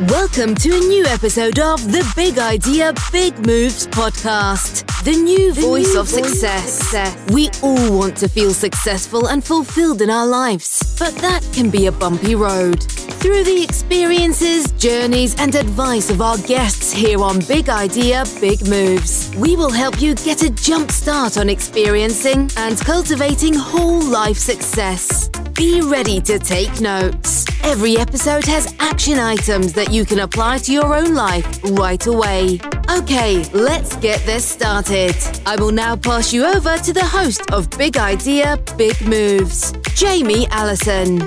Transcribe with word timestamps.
Welcome 0.00 0.56
to 0.56 0.70
a 0.74 0.80
new 0.80 1.04
episode 1.06 1.60
of 1.60 1.92
the 1.92 2.04
Big 2.16 2.36
Idea, 2.36 2.92
Big 3.12 3.46
Moves 3.46 3.86
podcast, 3.86 4.84
the 5.04 5.12
new 5.12 5.52
the 5.52 5.60
voice 5.60 5.94
new 5.94 6.00
of 6.00 6.08
voice 6.08 6.30
success. 6.30 6.72
success. 6.78 7.30
We 7.30 7.48
all 7.62 7.96
want 7.96 8.16
to 8.16 8.28
feel 8.28 8.52
successful 8.52 9.28
and 9.28 9.44
fulfilled 9.44 10.02
in 10.02 10.10
our 10.10 10.26
lives, 10.26 10.96
but 10.98 11.14
that 11.18 11.48
can 11.52 11.70
be 11.70 11.86
a 11.86 11.92
bumpy 11.92 12.34
road. 12.34 12.84
Through 13.24 13.44
the 13.44 13.62
experiences, 13.62 14.70
journeys, 14.72 15.34
and 15.40 15.54
advice 15.54 16.10
of 16.10 16.20
our 16.20 16.36
guests 16.36 16.92
here 16.92 17.22
on 17.22 17.40
Big 17.48 17.70
Idea, 17.70 18.22
Big 18.38 18.68
Moves, 18.68 19.34
we 19.36 19.56
will 19.56 19.70
help 19.70 19.98
you 19.98 20.14
get 20.14 20.42
a 20.42 20.50
jump 20.50 20.90
start 20.90 21.38
on 21.38 21.48
experiencing 21.48 22.50
and 22.58 22.78
cultivating 22.80 23.54
whole 23.54 24.02
life 24.02 24.36
success. 24.36 25.30
Be 25.54 25.80
ready 25.80 26.20
to 26.20 26.38
take 26.38 26.82
notes. 26.82 27.46
Every 27.64 27.96
episode 27.96 28.44
has 28.44 28.74
action 28.78 29.18
items 29.18 29.72
that 29.72 29.90
you 29.90 30.04
can 30.04 30.18
apply 30.18 30.58
to 30.58 30.72
your 30.74 30.94
own 30.94 31.14
life 31.14 31.46
right 31.70 32.06
away. 32.06 32.60
Okay, 32.90 33.42
let's 33.54 33.96
get 33.96 34.20
this 34.26 34.44
started. 34.44 35.16
I 35.46 35.56
will 35.56 35.72
now 35.72 35.96
pass 35.96 36.30
you 36.30 36.44
over 36.44 36.76
to 36.76 36.92
the 36.92 37.06
host 37.06 37.50
of 37.52 37.70
Big 37.78 37.96
Idea, 37.96 38.58
Big 38.76 39.00
Moves, 39.00 39.72
Jamie 39.94 40.46
Allison. 40.48 41.26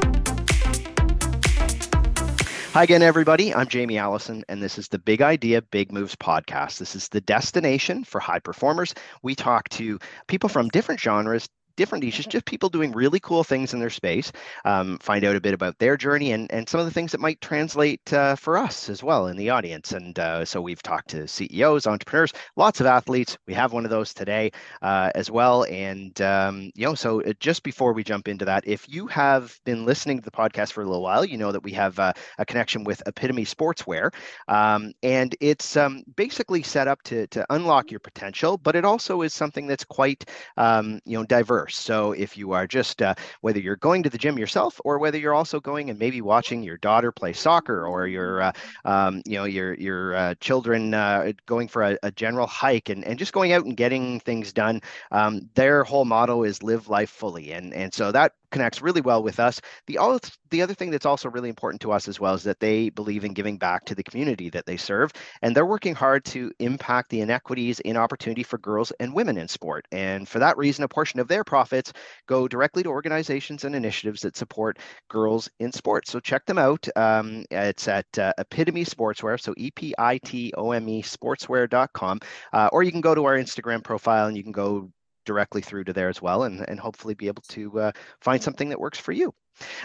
Hi 2.78 2.84
again, 2.84 3.02
everybody. 3.02 3.56
I'm 3.56 3.66
Jamie 3.66 3.98
Allison, 3.98 4.44
and 4.48 4.62
this 4.62 4.78
is 4.78 4.88
the 4.88 5.00
Big 5.00 5.24
Idea, 5.24 5.64
Big 5.64 5.92
Moves 5.92 6.16
podcast. 6.16 6.78
This 6.78 6.96
is 6.96 7.10
the 7.10 7.22
destination 7.22 8.04
for 8.04 8.20
high 8.20 8.38
performers. 8.38 8.94
We 9.24 9.34
talk 9.34 9.68
to 9.70 9.98
people 10.28 10.48
from 10.48 10.70
different 10.70 11.02
genres, 11.02 11.50
different 11.78 12.04
niches, 12.04 12.26
just 12.26 12.44
people 12.46 12.68
doing 12.68 12.92
really 12.92 13.20
cool 13.22 13.44
things 13.46 13.74
in 13.74 13.80
their 13.80 13.90
space. 13.90 14.32
Um, 14.66 14.98
find 15.00 15.24
out 15.24 15.38
a 15.38 15.42
bit 15.42 15.54
about 15.54 15.78
their 15.78 15.96
journey 15.96 16.34
and, 16.34 16.52
and 16.52 16.68
some 16.68 16.80
of 16.80 16.86
the 16.86 16.92
things 16.92 17.14
that 17.14 17.22
might 17.22 17.40
translate 17.40 18.12
uh, 18.12 18.36
for 18.36 18.58
us 18.58 18.90
as 18.90 19.02
well 19.02 19.28
in 19.28 19.38
the 19.38 19.50
audience. 19.52 19.94
And 19.94 20.18
uh, 20.20 20.44
so 20.44 20.62
we've 20.62 20.84
talked 20.84 21.10
to 21.12 21.28
CEOs, 21.28 21.88
entrepreneurs, 21.88 22.34
lots 22.58 22.82
of 22.82 22.88
athletes. 22.88 23.38
We 23.48 23.54
have 23.54 23.72
one 23.72 23.86
of 23.86 23.92
those 23.92 24.14
today 24.14 24.52
uh, 24.82 25.12
as 25.16 25.32
well. 25.32 25.64
And, 25.66 26.20
um, 26.22 26.72
you 26.76 26.86
know, 26.86 26.96
so 26.96 27.22
uh, 27.22 27.34
just 27.40 27.64
before 27.64 27.94
we 27.94 28.04
jump 28.04 28.28
into 28.28 28.46
that, 28.46 28.68
if 28.68 28.90
you 28.90 29.08
have 29.08 29.58
been 29.64 29.86
listening 29.86 30.18
to 30.18 30.26
the 30.26 30.32
podcast 30.32 30.72
for 30.72 30.82
a 30.82 30.86
little 30.86 31.04
while, 31.04 31.24
you 31.24 31.38
know 31.38 31.52
that 31.52 31.64
we 31.64 31.72
have 31.74 31.98
uh, 32.00 32.14
a 32.40 32.46
connection 32.46 32.84
with 32.84 33.02
Epitome 33.06 33.46
Sportswear. 33.46 34.12
Um, 34.48 34.94
and 35.04 35.36
it's 35.40 35.78
um, 35.78 36.04
basically 36.16 36.64
set 36.64 36.88
up 36.88 37.02
to, 37.04 37.28
to 37.28 37.46
unlock 37.52 37.92
your 37.92 38.00
potential, 38.00 38.58
but 38.58 38.76
it 38.76 38.84
also 38.84 39.22
is 39.22 39.34
something 39.34 39.68
that's 39.68 39.86
quite, 39.86 40.26
um, 40.58 41.00
you 41.06 41.18
know, 41.18 41.24
diverse. 41.24 41.67
So 41.76 42.12
if 42.14 42.38
you 42.38 42.52
are 42.52 42.68
just 42.68 43.02
uh, 43.02 43.16
whether 43.42 43.60
you're 43.60 43.76
going 43.78 44.04
to 44.04 44.10
the 44.10 44.18
gym 44.18 44.38
yourself 44.38 44.80
or 44.84 45.00
whether 45.00 45.18
you're 45.18 45.34
also 45.34 45.60
going 45.60 45.90
and 45.90 46.00
maybe 46.00 46.22
watching 46.22 46.64
your 46.64 46.78
daughter 46.78 47.12
play 47.12 47.34
soccer 47.34 47.86
or 47.86 48.08
your 48.08 48.42
uh, 48.42 48.52
um, 48.86 49.22
you 49.26 49.38
know 49.38 49.46
your 49.46 49.74
your 49.76 50.16
uh, 50.16 50.36
children 50.40 50.94
uh, 50.94 51.32
going 51.46 51.68
for 51.68 51.84
a, 51.84 51.98
a, 52.04 52.12
general 52.12 52.48
hike 52.48 52.90
and, 52.90 53.06
and 53.06 53.20
just 53.20 53.34
going 53.34 53.52
out 53.52 53.64
and 53.66 53.78
getting 53.78 54.20
things 54.22 54.52
done, 54.52 54.82
um, 55.12 55.50
their 55.56 55.84
whole 55.84 56.06
motto 56.06 56.44
is 56.44 56.64
live 56.64 56.90
life 56.90 57.10
fully. 57.10 57.52
And 57.52 57.74
and 57.74 57.94
so 57.94 58.12
that 58.12 58.34
connects 58.52 58.82
really 58.82 59.02
well 59.02 59.24
with 59.24 59.40
us. 59.40 59.62
The 59.88 59.98
all 59.98 60.20
the 60.50 60.62
other 60.62 60.74
thing 60.74 60.92
that's 60.92 61.06
also 61.06 61.30
really 61.30 61.50
important 61.50 61.82
to 61.82 61.92
us 61.92 62.08
as 62.08 62.20
well 62.20 62.34
is 62.34 62.44
that 62.44 62.60
they 62.60 62.90
believe 62.90 63.26
in 63.26 63.34
giving 63.34 63.58
back 63.58 63.86
to 63.86 63.96
the 63.96 64.04
community 64.04 64.50
that 64.50 64.66
they 64.66 64.78
serve, 64.78 65.12
and 65.42 65.56
they're 65.56 65.66
working 65.66 65.96
hard 65.96 66.26
to 66.26 66.52
impact 66.60 67.10
the 67.10 67.22
inequities 67.22 67.80
in 67.82 67.98
opportunity 67.98 68.44
for 68.44 68.58
girls 68.58 68.92
and 69.00 69.14
women 69.14 69.38
in 69.38 69.48
sport. 69.48 69.86
And 69.92 70.28
for 70.28 70.40
that 70.40 70.58
reason, 70.58 70.84
a 70.84 70.88
portion 70.88 71.20
of 71.20 71.28
their 71.28 71.44
profits 71.44 71.94
go 72.28 72.48
directly 72.48 72.84
to 72.84 72.90
organizations 72.90 73.64
and 73.64 73.76
initiatives 73.76 74.22
that 74.22 74.38
support 74.38 74.80
girls 75.10 75.50
in 75.60 75.72
sports. 75.72 76.12
So 76.12 76.20
check 76.20 76.46
them 76.46 76.58
out. 76.58 76.88
Um, 76.96 77.46
it's 77.52 77.88
at 77.88 78.06
uh, 78.18 78.34
Epitome 78.38 78.86
Sportswear, 78.86 79.40
so 79.40 79.54
E 79.58 79.72
P 79.72 79.94
I 79.98 80.18
T 80.20 80.54
O 80.58 80.72
M 80.72 80.88
E 80.90 81.02
Sportswear.com, 81.02 82.20
uh, 82.54 82.70
or 82.72 82.84
you 82.84 82.92
can 82.92 83.02
go 83.02 83.16
to 83.16 83.26
our 83.26 83.38
Instagram 83.38 83.84
profile 83.84 84.28
and 84.28 84.38
you 84.38 84.44
can 84.44 84.52
go 84.52 84.92
directly 85.28 85.62
through 85.62 85.84
to 85.84 85.94
there 85.94 86.10
as 86.10 86.22
well 86.22 86.44
and, 86.44 86.68
and 86.68 86.80
hopefully 86.80 87.14
be 87.14 87.28
able 87.28 87.44
to 87.50 87.80
uh, 87.80 87.92
find 88.22 88.42
something 88.42 88.70
that 88.70 88.80
works 88.80 88.98
for 88.98 89.12
you. 89.12 89.34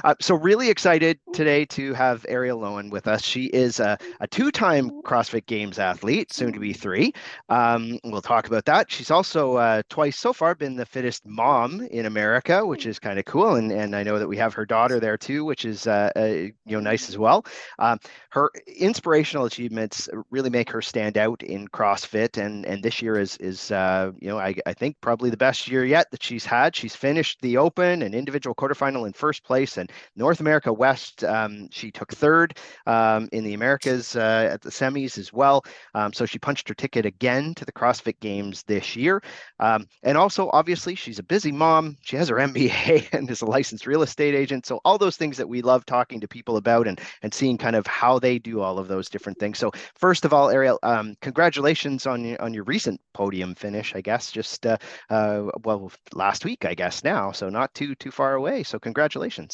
Uh, 0.04 0.14
so 0.20 0.34
really 0.34 0.68
excited 0.68 1.18
today 1.32 1.64
to 1.66 1.94
have 1.94 2.22
Arielle 2.24 2.60
Loewen 2.60 2.90
with 2.90 3.06
us. 3.06 3.22
She 3.22 3.46
is 3.46 3.80
a, 3.80 3.98
a 4.20 4.26
two-time 4.26 4.90
CrossFit 5.02 5.46
Games 5.46 5.78
athlete, 5.78 6.32
soon 6.32 6.52
to 6.52 6.60
be 6.60 6.72
three. 6.72 7.12
Um, 7.48 7.98
we'll 8.04 8.22
talk 8.22 8.46
about 8.46 8.64
that. 8.66 8.90
She's 8.90 9.10
also 9.10 9.56
uh, 9.56 9.82
twice 9.88 10.18
so 10.18 10.32
far 10.32 10.54
been 10.54 10.76
the 10.76 10.86
fittest 10.86 11.26
mom 11.26 11.80
in 11.90 12.06
America, 12.06 12.64
which 12.64 12.86
is 12.86 12.98
kind 12.98 13.18
of 13.18 13.24
cool. 13.24 13.54
And, 13.54 13.70
and 13.70 13.94
I 13.94 14.02
know 14.02 14.18
that 14.18 14.28
we 14.28 14.36
have 14.36 14.54
her 14.54 14.66
daughter 14.66 15.00
there 15.00 15.16
too, 15.16 15.44
which 15.44 15.64
is 15.64 15.86
uh, 15.86 16.10
uh 16.16 16.24
you 16.24 16.52
know 16.66 16.80
nice 16.80 17.08
as 17.08 17.18
well. 17.18 17.44
Um, 17.78 17.98
her 18.30 18.50
inspirational 18.66 19.46
achievements 19.46 20.08
really 20.30 20.50
make 20.50 20.70
her 20.70 20.82
stand 20.82 21.18
out 21.18 21.42
in 21.42 21.68
CrossFit, 21.68 22.42
and 22.42 22.64
and 22.66 22.82
this 22.82 23.00
year 23.00 23.18
is 23.18 23.36
is 23.38 23.70
uh, 23.70 24.12
you 24.20 24.28
know 24.28 24.38
I, 24.38 24.54
I 24.66 24.72
think 24.72 24.96
probably 25.00 25.30
the 25.30 25.36
best 25.36 25.68
year 25.68 25.84
yet 25.84 26.10
that 26.10 26.22
she's 26.22 26.44
had. 26.44 26.74
She's 26.74 26.96
finished 26.96 27.40
the 27.40 27.56
Open 27.56 28.02
and 28.02 28.14
individual 28.14 28.54
quarterfinal 28.54 29.06
in 29.06 29.12
first 29.12 29.44
place 29.44 29.61
place. 29.62 29.78
And 29.78 29.90
North 30.16 30.40
America 30.40 30.72
West, 30.72 31.24
um, 31.24 31.68
she 31.70 31.90
took 31.90 32.12
third 32.12 32.58
um, 32.86 33.28
in 33.32 33.44
the 33.44 33.54
Americas 33.54 34.16
uh, 34.16 34.48
at 34.52 34.60
the 34.60 34.70
semis 34.70 35.18
as 35.18 35.32
well. 35.32 35.64
Um, 35.94 36.12
so 36.12 36.26
she 36.26 36.38
punched 36.38 36.68
her 36.68 36.74
ticket 36.74 37.06
again 37.06 37.54
to 37.54 37.64
the 37.64 37.72
CrossFit 37.72 38.18
Games 38.20 38.64
this 38.66 38.96
year. 38.96 39.22
Um, 39.60 39.86
and 40.02 40.18
also, 40.18 40.50
obviously, 40.52 40.94
she's 40.94 41.18
a 41.18 41.22
busy 41.22 41.52
mom. 41.52 41.96
She 42.02 42.16
has 42.16 42.28
her 42.28 42.36
MBA 42.48 43.12
and 43.12 43.30
is 43.30 43.42
a 43.42 43.46
licensed 43.46 43.86
real 43.86 44.02
estate 44.02 44.34
agent. 44.34 44.66
So 44.66 44.80
all 44.84 44.98
those 44.98 45.16
things 45.16 45.36
that 45.36 45.48
we 45.48 45.62
love 45.62 45.84
talking 45.86 46.20
to 46.20 46.28
people 46.28 46.56
about 46.56 46.88
and 46.88 47.00
and 47.22 47.32
seeing 47.32 47.58
kind 47.58 47.76
of 47.76 47.86
how 47.86 48.18
they 48.18 48.38
do 48.38 48.60
all 48.60 48.78
of 48.78 48.88
those 48.88 49.08
different 49.08 49.38
things. 49.38 49.58
So 49.58 49.70
first 49.94 50.24
of 50.24 50.32
all, 50.32 50.48
Arielle, 50.48 50.78
um, 50.82 51.14
congratulations 51.20 52.06
on 52.06 52.24
your 52.24 52.42
on 52.42 52.52
your 52.54 52.64
recent 52.64 53.00
podium 53.14 53.54
finish. 53.54 53.94
I 53.94 54.00
guess 54.00 54.32
just 54.32 54.66
uh, 54.66 54.76
uh, 55.10 55.44
well 55.64 55.92
last 56.14 56.44
week, 56.44 56.64
I 56.64 56.74
guess 56.74 57.04
now. 57.04 57.32
So 57.32 57.48
not 57.48 57.72
too 57.74 57.94
too 57.94 58.10
far 58.10 58.34
away. 58.34 58.62
So 58.64 58.78
congratulations. 58.78 59.51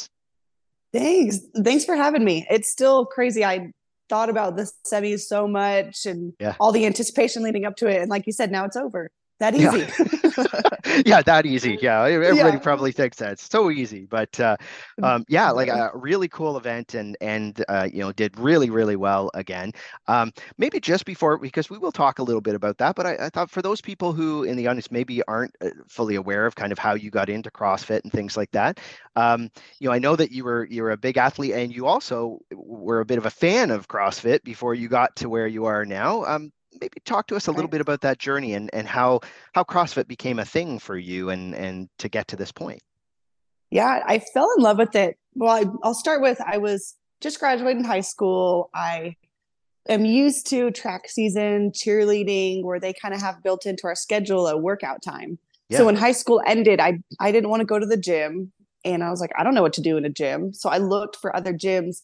Thanks. 0.93 1.41
Thanks 1.57 1.85
for 1.85 1.95
having 1.95 2.25
me. 2.25 2.47
It's 2.51 2.71
still 2.71 3.05
crazy. 3.07 3.45
I 3.45 3.73
thought 4.09 4.31
about 4.31 4.57
the 4.57 4.71
semis 4.87 5.21
so 5.21 5.47
much 5.47 6.07
and 6.07 6.33
yeah. 6.41 6.55
all 6.59 6.73
the 6.73 6.87
anticipation 6.87 7.43
leading 7.43 7.65
up 7.65 7.77
to 7.77 7.89
it. 7.89 8.01
And 8.01 8.11
like 8.11 8.27
you 8.27 8.33
said, 8.33 8.51
now 8.51 8.65
it's 8.65 8.77
over 8.77 9.11
that 9.39 9.55
easy. 9.55 9.87
Yeah, 10.37 11.03
yeah 11.07 11.23
that 11.23 11.47
easy. 11.47 11.79
Yeah, 11.81 12.03
everybody 12.09 12.57
yeah. 12.57 12.59
probably 12.59 12.93
thinks 12.93 13.19
that 13.19 13.33
it's 13.33 13.49
so 13.49 13.71
easy, 13.71 14.07
but 14.07 14.39
uh, 14.41 14.57
mm, 15.01 15.05
um, 15.05 15.25
yeah, 15.29 15.51
like 15.51 15.69
a 15.69 15.91
really 15.95 16.29
cool 16.29 16.57
event, 16.57 16.95
and 16.95 17.17
and 17.21 17.65
uh, 17.69 17.89
you 17.93 18.01
know 18.01 18.13
did 18.13 18.39
really 18.39 18.71
really 18.71 18.97
well 18.97 19.31
again. 19.35 19.73
Um, 20.07 20.33
maybe 20.57 20.81
just 20.81 21.05
before 21.05 21.39
because 21.39 21.71
we 21.71 21.79
will 21.79 21.93
talk 21.93 22.19
a 22.19 22.23
little 22.23 22.41
bit 22.41 22.55
about 22.55 22.79
that, 22.79 22.97
but 22.97 23.07
I, 23.07 23.27
I 23.27 23.29
thought 23.29 23.51
for 23.51 23.63
those 23.63 23.81
people 23.81 24.13
who 24.13 24.43
in 24.43 24.57
the 24.57 24.67
audience 24.67 24.91
maybe 24.91 25.23
aren't 25.25 25.55
uh, 25.61 25.71
fully 25.89 26.17
aware 26.17 26.47
of 26.47 26.55
kind 26.55 26.73
of 26.73 26.79
how 26.79 26.95
you 26.95 27.11
got 27.11 27.29
into 27.29 27.51
CrossFit 27.51 28.03
and 28.03 28.13
things 28.13 28.37
like 28.37 28.51
that. 28.53 28.81
Um, 29.17 29.51
you 29.79 29.89
know, 29.89 29.95
I 29.95 29.99
know 29.99 30.17
that 30.17 30.33
you 30.33 30.45
were 30.45 30.65
you 30.65 30.83
were 30.83 30.93
a 30.93 30.97
big 30.97 31.17
athlete, 31.17 31.55
and 31.55 31.75
you 31.75 31.87
also 31.87 32.41
were 32.53 33.01
a 33.01 33.07
bit 33.07 33.19
of 33.19 33.27
a 33.27 33.31
fan 33.31 33.71
of 33.71 33.89
CrossFit 33.89 34.43
before 34.43 34.75
you 34.75 34.89
got 34.89 35.15
to 35.17 35.29
where 35.29 35.47
you 35.47 35.67
are 35.67 35.85
now. 35.85 36.25
Maybe 36.81 37.01
talk 37.05 37.27
to 37.29 37.37
us 37.37 37.47
a 37.47 37.53
little 37.53 37.69
bit 37.69 37.81
about 37.81 38.01
that 38.03 38.19
journey 38.19 38.55
and, 38.55 38.71
and 38.73 38.87
how 38.87 39.21
how 39.53 39.65
CrossFit 39.65 40.09
became 40.09 40.39
a 40.39 40.45
thing 40.45 40.79
for 40.79 40.97
you 40.97 41.31
and 41.31 41.55
and 41.55 41.89
to 41.99 42.09
get 42.09 42.29
to 42.29 42.37
this 42.37 42.53
point. 42.53 42.81
Yeah, 43.71 44.03
I 44.07 44.19
fell 44.19 44.51
in 44.57 44.63
love 44.63 44.79
with 44.79 44.95
it. 44.95 45.19
Well, 45.35 45.51
I, 45.55 45.65
I'll 45.83 45.95
start 45.95 46.23
with 46.23 46.41
I 46.41 46.59
was 46.59 46.95
just 47.21 47.41
graduating 47.41 47.85
high 47.85 48.01
school. 48.01 48.71
I 48.75 49.17
am 49.89 50.05
used 50.05 50.47
to 50.49 50.71
track 50.71 51.09
season, 51.09 51.73
cheerleading, 51.73 52.65
where 52.65 52.81
they 52.81 52.93
kind 52.93 53.15
of 53.15 53.21
have 53.21 53.43
built 53.43 53.67
into 53.67 53.87
our 53.87 53.95
schedule 53.95 54.47
a 54.47 54.57
workout 54.57 55.03
time. 55.03 55.39
Yeah. 55.69 55.79
So 55.79 55.87
when 55.87 55.97
high 55.97 56.13
school 56.13 56.41
ended, 56.47 56.81
I 56.81 57.01
I 57.21 57.33
didn't 57.33 57.51
want 57.51 57.61
to 57.61 57.67
go 57.67 57.79
to 57.79 57.87
the 57.87 57.97
gym, 57.97 58.53
and 58.85 59.03
I 59.05 59.11
was 59.11 59.21
like, 59.21 59.33
I 59.37 59.45
don't 59.45 59.55
know 59.55 59.63
what 59.63 59.75
to 59.75 59.83
do 59.83 59.97
in 59.97 60.05
a 60.05 60.11
gym. 60.11 60.53
So 60.55 60.71
I 60.71 60.79
looked 60.79 61.17
for 61.17 61.35
other 61.35 61.53
gyms, 61.53 62.03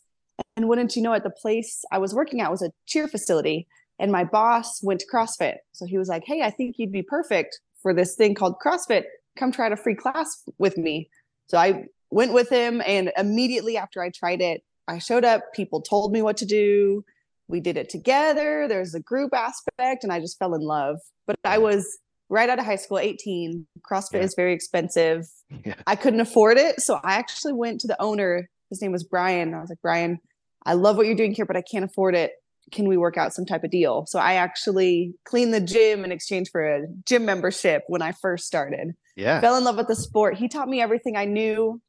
and 0.57 0.69
wouldn't 0.69 0.97
you 0.97 1.03
know 1.03 1.13
it, 1.13 1.23
the 1.23 1.31
place 1.31 1.85
I 1.91 1.99
was 1.99 2.15
working 2.15 2.41
at 2.41 2.51
was 2.51 2.63
a 2.63 2.73
cheer 2.87 3.09
facility, 3.09 3.67
and 3.99 4.11
my 4.11 4.25
boss 4.25 4.83
went 4.83 5.01
to 5.01 5.07
CrossFit. 5.07 5.57
So 5.73 5.87
he 5.87 5.99
was 5.99 6.09
like, 6.09 6.25
Hey, 6.27 6.43
I 6.43 6.51
think 6.51 6.77
you'd 6.79 6.93
be 6.93 7.03
perfect 7.03 7.61
for 7.83 7.95
this 7.95 8.15
thing 8.17 8.35
called 8.35 8.57
CrossFit. 8.65 9.05
Come 9.39 9.53
try 9.53 9.69
a 9.69 9.77
free 9.77 9.95
class 9.95 10.43
with 10.59 10.77
me. 10.77 11.09
So 11.47 11.59
I 11.59 11.87
went 12.11 12.33
with 12.33 12.49
him. 12.49 12.83
And 12.87 13.13
immediately 13.17 13.77
after 13.77 14.03
I 14.03 14.11
tried 14.11 14.41
it, 14.41 14.63
I 14.89 14.99
showed 14.99 15.25
up. 15.25 15.53
People 15.55 15.81
told 15.81 16.13
me 16.13 16.23
what 16.23 16.37
to 16.39 16.47
do. 16.47 17.05
We 17.49 17.61
did 17.61 17.77
it 17.77 17.91
together. 17.91 18.67
There's 18.69 18.95
a 18.95 19.01
group 19.01 19.35
aspect, 19.35 20.03
and 20.03 20.13
I 20.13 20.21
just 20.21 20.39
fell 20.39 20.55
in 20.55 20.63
love. 20.63 20.99
But 21.27 21.37
I 21.45 21.59
was 21.59 21.99
right 22.31 22.49
out 22.49 22.59
of 22.59 22.65
high 22.65 22.77
school, 22.77 22.99
18. 22.99 23.67
CrossFit 23.83 24.15
yeah. 24.15 24.21
is 24.21 24.35
very 24.35 24.53
expensive. 24.53 25.27
Yeah. 25.65 25.75
I 25.87 25.95
couldn't 25.95 26.21
afford 26.21 26.59
it. 26.59 26.81
So 26.81 26.99
I 27.05 27.15
actually 27.15 27.53
went 27.53 27.81
to 27.83 27.87
the 27.87 28.01
owner. 28.03 28.49
His 28.71 28.83
name 28.83 28.91
was 28.91 29.05
Brian. 29.05 29.55
I 29.55 29.61
was 29.61 29.69
like, 29.69 29.81
Brian, 29.83 30.19
I 30.67 30.73
love 30.73 30.97
what 30.97 31.07
you're 31.07 31.15
doing 31.15 31.33
here, 31.33 31.47
but 31.47 31.57
I 31.57 31.63
can't 31.63 31.85
afford 31.85 32.17
it 32.17 32.33
can 32.73 32.89
we 32.89 32.97
work 32.97 33.17
out 33.17 33.33
some 33.33 33.45
type 33.45 33.65
of 33.65 33.71
deal? 33.71 34.07
So 34.07 34.19
I 34.19 34.35
actually 34.35 35.15
cleaned 35.25 35.55
the 35.55 35.61
gym 35.61 36.05
in 36.05 36.13
exchange 36.13 36.51
for 36.51 36.65
a 36.65 36.87
gym 37.07 37.25
membership 37.25 37.85
when 37.89 38.03
I 38.03 38.13
first 38.13 38.47
started. 38.47 38.95
Yeah. 39.17 39.41
Fell 39.41 39.57
in 39.57 39.65
love 39.65 39.77
with 39.77 39.89
the 39.89 39.97
sport. 39.97 40.37
He 40.37 40.49
taught 40.49 40.69
me 40.69 40.81
everything 40.81 41.17
I 41.17 41.25
knew, 41.25 41.81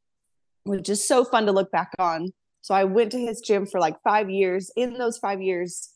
which 0.63 0.89
is 0.89 1.07
so 1.07 1.24
fun 1.25 1.45
to 1.45 1.51
look 1.51 1.72
back 1.72 1.92
on. 1.98 2.33
So 2.62 2.74
I 2.74 2.83
went 2.83 3.12
to 3.12 3.19
his 3.19 3.42
gym 3.42 3.66
for 3.66 3.80
like 3.80 4.01
five 4.04 4.30
years. 4.30 4.72
In 4.75 4.98
those 4.98 5.18
five 5.18 5.42
years, 5.42 5.89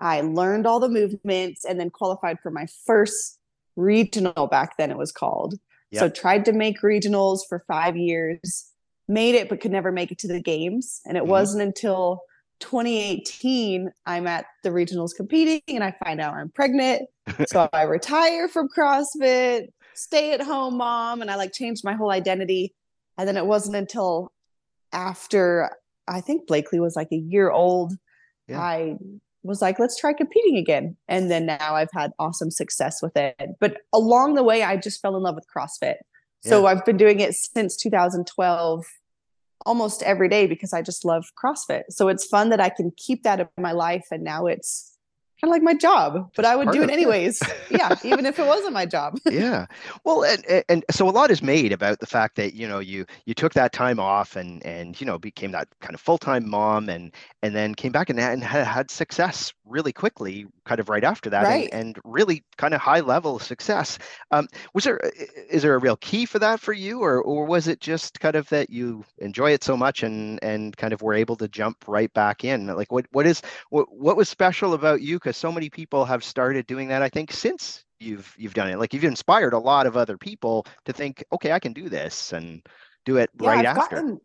I 0.00 0.20
learned 0.22 0.66
all 0.66 0.80
the 0.80 0.88
movements 0.88 1.64
and 1.64 1.78
then 1.78 1.90
qualified 1.90 2.38
for 2.42 2.50
my 2.50 2.66
first 2.86 3.38
regional 3.76 4.46
back 4.46 4.76
then 4.76 4.90
it 4.90 4.98
was 4.98 5.12
called. 5.12 5.54
Yep. 5.90 6.00
So 6.00 6.08
tried 6.08 6.44
to 6.44 6.52
make 6.52 6.82
regionals 6.82 7.40
for 7.48 7.64
five 7.66 7.96
years, 7.96 8.70
made 9.08 9.34
it, 9.34 9.48
but 9.48 9.60
could 9.60 9.72
never 9.72 9.90
make 9.90 10.12
it 10.12 10.18
to 10.20 10.28
the 10.28 10.40
games. 10.40 11.00
And 11.04 11.16
it 11.16 11.22
mm-hmm. 11.22 11.30
wasn't 11.30 11.62
until 11.62 12.22
2018 12.60 13.90
I'm 14.06 14.26
at 14.26 14.46
the 14.62 14.70
regionals 14.70 15.10
competing 15.16 15.62
and 15.68 15.82
I 15.82 15.94
find 16.04 16.20
out 16.20 16.34
I'm 16.34 16.50
pregnant. 16.50 17.02
so 17.46 17.68
I 17.72 17.82
retire 17.82 18.48
from 18.48 18.68
CrossFit, 18.68 19.68
stay 19.94 20.32
at 20.32 20.40
home 20.40 20.76
mom, 20.76 21.22
and 21.22 21.30
I 21.30 21.36
like 21.36 21.52
changed 21.52 21.84
my 21.84 21.94
whole 21.94 22.10
identity. 22.10 22.74
And 23.18 23.28
then 23.28 23.36
it 23.36 23.46
wasn't 23.46 23.76
until 23.76 24.32
after 24.92 25.70
I 26.08 26.20
think 26.20 26.46
Blakely 26.46 26.80
was 26.80 26.96
like 26.96 27.08
a 27.12 27.16
year 27.16 27.50
old, 27.50 27.94
yeah. 28.48 28.60
I 28.60 28.96
was 29.42 29.62
like, 29.62 29.78
let's 29.78 29.98
try 29.98 30.12
competing 30.12 30.56
again. 30.56 30.96
And 31.08 31.30
then 31.30 31.46
now 31.46 31.74
I've 31.74 31.92
had 31.92 32.12
awesome 32.18 32.50
success 32.50 33.00
with 33.02 33.16
it. 33.16 33.36
But 33.60 33.78
along 33.92 34.34
the 34.34 34.42
way, 34.42 34.62
I 34.62 34.76
just 34.76 35.00
fell 35.00 35.16
in 35.16 35.22
love 35.22 35.34
with 35.34 35.46
CrossFit. 35.54 35.96
So 36.42 36.62
yeah. 36.62 36.68
I've 36.68 36.84
been 36.84 36.96
doing 36.96 37.20
it 37.20 37.34
since 37.34 37.76
2012 37.76 38.84
almost 39.66 40.02
every 40.02 40.28
day 40.28 40.46
because 40.46 40.72
I 40.72 40.82
just 40.82 41.04
love 41.04 41.26
CrossFit. 41.42 41.84
So 41.90 42.08
it's 42.08 42.26
fun 42.26 42.50
that 42.50 42.60
I 42.60 42.68
can 42.70 42.92
keep 42.96 43.22
that 43.22 43.40
in 43.40 43.48
my 43.58 43.72
life. 43.72 44.06
And 44.10 44.24
now 44.24 44.46
it's 44.46 44.89
kind 45.40 45.50
of 45.50 45.54
like 45.54 45.62
my 45.62 45.74
job, 45.74 46.30
but 46.36 46.44
I 46.44 46.56
would 46.56 46.70
do 46.70 46.82
it 46.82 46.90
anyways. 46.90 47.42
yeah, 47.70 47.94
even 48.04 48.26
if 48.26 48.38
it 48.38 48.46
wasn't 48.46 48.72
my 48.72 48.86
job. 48.86 49.18
yeah. 49.30 49.66
Well, 50.04 50.24
and, 50.24 50.64
and 50.68 50.84
so 50.90 51.08
a 51.08 51.10
lot 51.10 51.30
is 51.30 51.42
made 51.42 51.72
about 51.72 52.00
the 52.00 52.06
fact 52.06 52.36
that 52.36 52.54
you 52.54 52.68
know 52.68 52.78
you 52.78 53.06
you 53.24 53.34
took 53.34 53.54
that 53.54 53.72
time 53.72 53.98
off 53.98 54.36
and 54.36 54.64
and 54.64 55.00
you 55.00 55.06
know 55.06 55.18
became 55.18 55.52
that 55.52 55.68
kind 55.80 55.94
of 55.94 56.00
full 56.00 56.18
time 56.18 56.48
mom 56.48 56.88
and 56.88 57.12
and 57.42 57.54
then 57.54 57.74
came 57.74 57.92
back 57.92 58.10
and, 58.10 58.20
and 58.20 58.44
had, 58.44 58.66
had 58.66 58.90
success 58.90 59.52
really 59.64 59.92
quickly, 59.92 60.46
kind 60.64 60.80
of 60.80 60.88
right 60.88 61.04
after 61.04 61.30
that, 61.30 61.44
right. 61.44 61.68
And, 61.72 61.96
and 61.96 61.98
really 62.04 62.42
kind 62.56 62.74
of 62.74 62.80
high 62.80 63.00
level 63.00 63.38
success. 63.38 63.98
Um, 64.30 64.48
was 64.74 64.84
there 64.84 64.98
is 65.48 65.62
there 65.62 65.74
a 65.74 65.78
real 65.78 65.96
key 65.96 66.26
for 66.26 66.38
that 66.40 66.60
for 66.60 66.72
you, 66.72 67.00
or 67.00 67.22
or 67.22 67.46
was 67.46 67.68
it 67.68 67.80
just 67.80 68.20
kind 68.20 68.36
of 68.36 68.48
that 68.50 68.70
you 68.70 69.04
enjoy 69.18 69.52
it 69.52 69.64
so 69.64 69.76
much 69.76 70.02
and 70.02 70.38
and 70.42 70.76
kind 70.76 70.92
of 70.92 71.02
were 71.02 71.14
able 71.14 71.36
to 71.36 71.48
jump 71.48 71.84
right 71.86 72.12
back 72.12 72.44
in? 72.44 72.66
Like 72.66 72.92
what 72.92 73.06
what 73.12 73.26
is 73.26 73.40
what 73.70 73.90
what 73.92 74.16
was 74.16 74.28
special 74.28 74.74
about 74.74 75.00
you? 75.00 75.18
Because 75.30 75.36
so 75.36 75.52
many 75.52 75.70
people 75.70 76.04
have 76.06 76.24
started 76.24 76.66
doing 76.66 76.88
that. 76.88 77.02
I 77.02 77.08
think 77.08 77.30
since 77.30 77.84
you've 78.00 78.34
you've 78.36 78.52
done 78.52 78.68
it, 78.68 78.80
like 78.80 78.92
you've 78.92 79.04
inspired 79.04 79.52
a 79.52 79.58
lot 79.58 79.86
of 79.86 79.96
other 79.96 80.18
people 80.18 80.66
to 80.86 80.92
think, 80.92 81.22
okay, 81.32 81.52
I 81.52 81.60
can 81.60 81.72
do 81.72 81.88
this 81.88 82.32
and 82.32 82.66
do 83.06 83.16
it 83.16 83.30
yeah, 83.40 83.48
right 83.48 83.64
I've 83.64 83.78
after. 83.78 83.96
Gotten- 83.96 84.20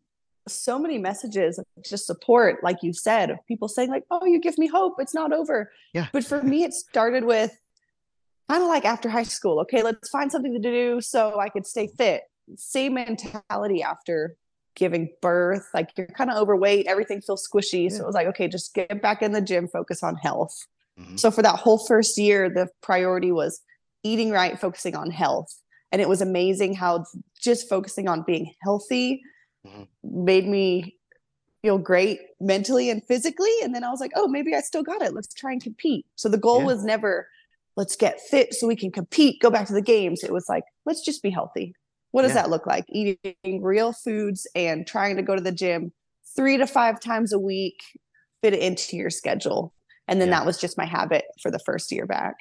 so 0.47 0.79
many 0.79 0.97
messages 0.97 1.59
of 1.59 1.65
just 1.83 2.07
support, 2.07 2.63
like 2.63 2.77
you 2.81 2.91
said, 2.91 3.29
of 3.29 3.37
people 3.47 3.67
saying, 3.67 3.89
like, 3.89 4.03
oh, 4.09 4.25
you 4.25 4.39
give 4.39 4.57
me 4.57 4.65
hope. 4.65 4.95
It's 4.99 5.13
not 5.13 5.31
over. 5.31 5.71
Yeah. 5.93 6.07
But 6.11 6.23
for 6.23 6.41
me, 6.41 6.63
it 6.63 6.73
started 6.73 7.23
with 7.23 7.51
kind 8.49 8.63
of 8.63 8.69
like 8.69 8.85
after 8.85 9.07
high 9.07 9.23
school. 9.23 9.59
Okay, 9.61 9.83
let's 9.83 10.09
find 10.09 10.31
something 10.31 10.53
to 10.53 10.59
do 10.59 11.01
so 11.01 11.39
I 11.39 11.49
could 11.49 11.67
stay 11.67 11.87
fit. 11.87 12.23
Same 12.57 12.95
mentality 12.95 13.83
after 13.83 14.37
giving 14.75 15.09
birth. 15.21 15.67
Like 15.73 15.91
you're 15.97 16.07
kind 16.07 16.31
of 16.31 16.37
overweight, 16.37 16.87
everything 16.87 17.21
feels 17.21 17.47
squishy. 17.47 17.83
Yeah. 17.83 17.97
So 17.97 18.03
it 18.03 18.07
was 18.07 18.15
like, 18.15 18.27
okay, 18.27 18.47
just 18.47 18.73
get 18.73 19.01
back 19.01 19.21
in 19.21 19.33
the 19.33 19.41
gym, 19.41 19.67
focus 19.67 20.03
on 20.03 20.15
health. 20.15 20.67
Mm-hmm. 20.99 21.17
So 21.17 21.31
for 21.31 21.41
that 21.41 21.57
whole 21.57 21.77
first 21.77 22.17
year, 22.17 22.49
the 22.49 22.67
priority 22.81 23.31
was 23.31 23.61
eating 24.03 24.31
right, 24.31 24.59
focusing 24.59 24.95
on 24.95 25.11
health. 25.11 25.53
And 25.91 26.01
it 26.01 26.09
was 26.09 26.21
amazing 26.21 26.75
how 26.75 27.05
just 27.39 27.69
focusing 27.69 28.07
on 28.07 28.23
being 28.23 28.53
healthy 28.61 29.21
mm-hmm. 29.65 29.83
made 30.03 30.47
me 30.47 30.95
feel 31.61 31.77
great 31.77 32.19
mentally 32.39 32.89
and 32.89 33.03
physically. 33.03 33.53
And 33.63 33.73
then 33.73 33.83
I 33.83 33.89
was 33.89 33.99
like, 33.99 34.11
oh, 34.15 34.27
maybe 34.27 34.53
I 34.53 34.61
still 34.61 34.83
got 34.83 35.01
it. 35.01 35.13
Let's 35.13 35.33
try 35.33 35.51
and 35.51 35.61
compete. 35.61 36.05
So 36.15 36.29
the 36.29 36.37
goal 36.37 36.59
yeah. 36.59 36.65
was 36.65 36.83
never, 36.83 37.27
let's 37.75 37.95
get 37.95 38.21
fit 38.21 38.53
so 38.53 38.67
we 38.67 38.75
can 38.75 38.91
compete, 38.91 39.41
go 39.41 39.49
back 39.49 39.67
to 39.67 39.73
the 39.73 39.81
games. 39.81 40.23
It 40.23 40.31
was 40.31 40.47
like, 40.47 40.63
let's 40.85 41.03
just 41.03 41.23
be 41.23 41.29
healthy. 41.29 41.73
What 42.11 42.21
does 42.21 42.31
yeah. 42.31 42.43
that 42.43 42.49
look 42.49 42.65
like? 42.65 42.85
Eating 42.89 43.61
real 43.61 43.91
foods 43.91 44.47
and 44.55 44.87
trying 44.87 45.17
to 45.17 45.23
go 45.23 45.35
to 45.35 45.41
the 45.41 45.51
gym 45.51 45.91
three 46.35 46.57
to 46.57 46.67
five 46.67 46.99
times 46.99 47.33
a 47.33 47.39
week, 47.39 47.81
fit 48.41 48.53
it 48.53 48.59
into 48.59 48.95
your 48.95 49.09
schedule. 49.09 49.73
And 50.07 50.19
then 50.21 50.29
yeah. 50.29 50.39
that 50.39 50.45
was 50.45 50.57
just 50.57 50.77
my 50.77 50.85
habit 50.85 51.25
for 51.41 51.51
the 51.51 51.59
first 51.59 51.91
year 51.91 52.05
back. 52.05 52.35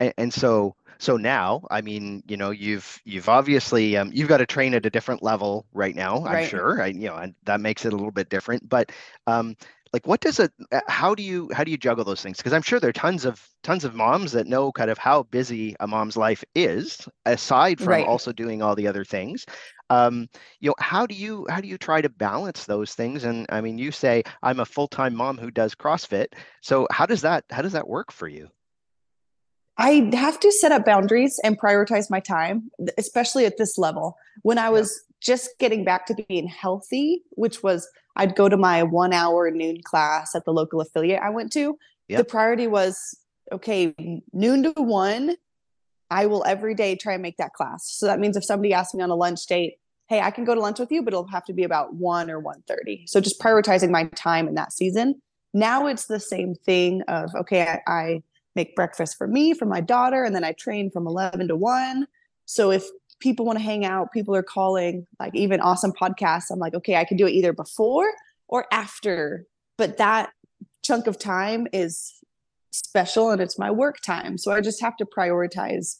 And, 0.00 0.14
and 0.16 0.32
so, 0.32 0.76
so 0.98 1.16
now 1.16 1.62
i 1.70 1.80
mean 1.80 2.22
you 2.26 2.36
know 2.36 2.50
you've 2.50 3.00
you've 3.04 3.28
obviously 3.28 3.96
um, 3.96 4.10
you've 4.12 4.28
got 4.28 4.38
to 4.38 4.46
train 4.46 4.74
at 4.74 4.84
a 4.84 4.90
different 4.90 5.22
level 5.22 5.64
right 5.72 5.94
now 5.94 6.16
i'm 6.26 6.34
right. 6.34 6.48
sure 6.48 6.82
I, 6.82 6.86
you 6.88 7.08
know 7.08 7.16
and 7.16 7.34
that 7.44 7.60
makes 7.60 7.84
it 7.84 7.92
a 7.92 7.96
little 7.96 8.10
bit 8.10 8.28
different 8.28 8.68
but 8.68 8.92
um, 9.26 9.56
like 9.92 10.06
what 10.06 10.20
does 10.20 10.38
it 10.38 10.52
uh, 10.72 10.80
how 10.88 11.14
do 11.14 11.22
you 11.22 11.48
how 11.52 11.64
do 11.64 11.70
you 11.70 11.76
juggle 11.76 12.04
those 12.04 12.22
things 12.22 12.36
because 12.36 12.52
i'm 12.52 12.62
sure 12.62 12.80
there 12.80 12.90
are 12.90 12.92
tons 12.92 13.24
of 13.24 13.46
tons 13.62 13.84
of 13.84 13.94
moms 13.94 14.32
that 14.32 14.46
know 14.46 14.72
kind 14.72 14.90
of 14.90 14.98
how 14.98 15.22
busy 15.24 15.74
a 15.80 15.86
mom's 15.86 16.16
life 16.16 16.44
is 16.54 17.08
aside 17.26 17.78
from 17.78 17.88
right. 17.88 18.06
also 18.06 18.32
doing 18.32 18.62
all 18.62 18.74
the 18.74 18.86
other 18.86 19.04
things 19.04 19.44
um, 19.90 20.28
you 20.60 20.68
know 20.68 20.74
how 20.78 21.06
do 21.06 21.14
you 21.14 21.46
how 21.48 21.60
do 21.60 21.68
you 21.68 21.78
try 21.78 22.00
to 22.00 22.08
balance 22.08 22.64
those 22.64 22.94
things 22.94 23.24
and 23.24 23.46
i 23.48 23.60
mean 23.60 23.78
you 23.78 23.90
say 23.90 24.22
i'm 24.42 24.60
a 24.60 24.66
full-time 24.66 25.14
mom 25.14 25.38
who 25.38 25.50
does 25.50 25.74
crossfit 25.74 26.26
so 26.60 26.86
how 26.90 27.06
does 27.06 27.22
that 27.22 27.44
how 27.50 27.62
does 27.62 27.72
that 27.72 27.88
work 27.88 28.12
for 28.12 28.28
you 28.28 28.48
I 29.80 30.10
have 30.12 30.40
to 30.40 30.50
set 30.50 30.72
up 30.72 30.84
boundaries 30.84 31.38
and 31.44 31.58
prioritize 31.58 32.10
my 32.10 32.18
time, 32.18 32.68
especially 32.98 33.46
at 33.46 33.58
this 33.58 33.78
level. 33.78 34.16
When 34.42 34.58
I 34.58 34.70
was 34.70 34.90
yeah. 34.90 35.14
just 35.34 35.50
getting 35.60 35.84
back 35.84 36.04
to 36.06 36.14
being 36.28 36.48
healthy, 36.48 37.22
which 37.30 37.62
was 37.62 37.88
I'd 38.18 38.34
go 38.34 38.48
to 38.48 38.56
my 38.56 38.82
one 38.82 39.12
hour 39.12 39.50
noon 39.50 39.80
class 39.82 40.34
at 40.34 40.44
the 40.44 40.52
local 40.52 40.80
affiliate 40.80 41.22
I 41.22 41.30
went 41.30 41.52
to. 41.52 41.78
The 42.08 42.24
priority 42.24 42.66
was 42.66 43.16
okay, 43.52 43.94
noon 44.32 44.62
to 44.64 44.72
one, 44.82 45.36
I 46.10 46.26
will 46.26 46.44
every 46.46 46.74
day 46.74 46.96
try 46.96 47.14
and 47.14 47.22
make 47.22 47.36
that 47.36 47.52
class. 47.52 47.90
So 47.90 48.06
that 48.06 48.18
means 48.18 48.36
if 48.36 48.44
somebody 48.44 48.72
asks 48.72 48.94
me 48.94 49.02
on 49.02 49.10
a 49.10 49.14
lunch 49.14 49.46
date, 49.46 49.74
hey, 50.08 50.20
I 50.20 50.30
can 50.30 50.44
go 50.44 50.54
to 50.54 50.60
lunch 50.60 50.78
with 50.78 50.90
you, 50.90 51.02
but 51.02 51.12
it'll 51.12 51.26
have 51.28 51.44
to 51.46 51.52
be 51.52 51.64
about 51.64 51.94
one 51.94 52.30
or 52.30 52.42
1.30. 52.42 53.08
So 53.08 53.20
just 53.20 53.40
prioritizing 53.40 53.90
my 53.90 54.04
time 54.14 54.48
in 54.48 54.54
that 54.54 54.72
season. 54.72 55.20
Now 55.52 55.86
it's 55.86 56.06
the 56.06 56.20
same 56.20 56.54
thing 56.54 57.02
of 57.08 57.34
okay, 57.34 57.62
I, 57.62 57.80
I 57.86 58.22
make 58.54 58.74
breakfast 58.74 59.16
for 59.16 59.26
me, 59.26 59.54
for 59.54 59.66
my 59.66 59.80
daughter, 59.80 60.24
and 60.24 60.34
then 60.34 60.44
I 60.44 60.52
train 60.52 60.90
from 60.90 61.06
11 61.06 61.48
to 61.48 61.56
1. 61.56 62.06
So 62.46 62.70
if 62.70 62.84
people 63.20 63.44
want 63.44 63.58
to 63.58 63.64
hang 63.64 63.84
out, 63.84 64.12
people 64.12 64.34
are 64.34 64.42
calling, 64.42 65.06
like 65.18 65.34
even 65.34 65.60
awesome 65.60 65.92
podcasts, 65.92 66.50
I'm 66.50 66.58
like, 66.58 66.74
okay, 66.74 66.96
I 66.96 67.04
can 67.04 67.16
do 67.16 67.26
it 67.26 67.32
either 67.32 67.52
before 67.52 68.10
or 68.46 68.66
after. 68.72 69.44
But 69.76 69.98
that 69.98 70.30
chunk 70.82 71.06
of 71.06 71.18
time 71.18 71.66
is 71.72 72.12
special 72.70 73.30
and 73.30 73.40
it's 73.40 73.58
my 73.58 73.70
work 73.70 73.96
time. 74.04 74.38
So 74.38 74.52
I 74.52 74.60
just 74.60 74.80
have 74.80 74.96
to 74.98 75.06
prioritize 75.06 75.96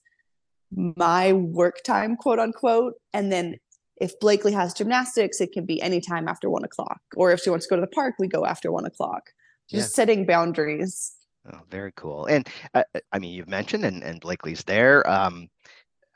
my 0.74 1.32
work 1.32 1.82
time, 1.84 2.16
quote 2.16 2.38
unquote. 2.38 2.94
And 3.12 3.32
then 3.32 3.56
if 4.00 4.18
Blakely 4.20 4.52
has 4.52 4.74
gymnastics, 4.74 5.40
it 5.40 5.52
can 5.52 5.66
be 5.66 5.80
anytime 5.82 6.28
after 6.28 6.48
one 6.48 6.64
o'clock. 6.64 7.00
Or 7.16 7.32
if 7.32 7.40
she 7.40 7.50
wants 7.50 7.66
to 7.66 7.70
go 7.70 7.76
to 7.76 7.80
the 7.80 7.88
park, 7.88 8.14
we 8.18 8.28
go 8.28 8.46
after 8.46 8.70
one 8.70 8.84
o'clock. 8.84 9.30
Just 9.68 9.90
yeah. 9.90 9.94
setting 9.94 10.24
boundaries 10.24 11.18
Oh, 11.52 11.60
very 11.70 11.92
cool. 11.96 12.26
And 12.26 12.48
uh, 12.74 12.82
uh, 12.94 13.00
I 13.12 13.18
mean, 13.18 13.32
you've 13.32 13.48
mentioned, 13.48 13.84
and, 13.84 14.02
and 14.02 14.20
Blakely's 14.20 14.64
there. 14.64 15.08
Um, 15.08 15.48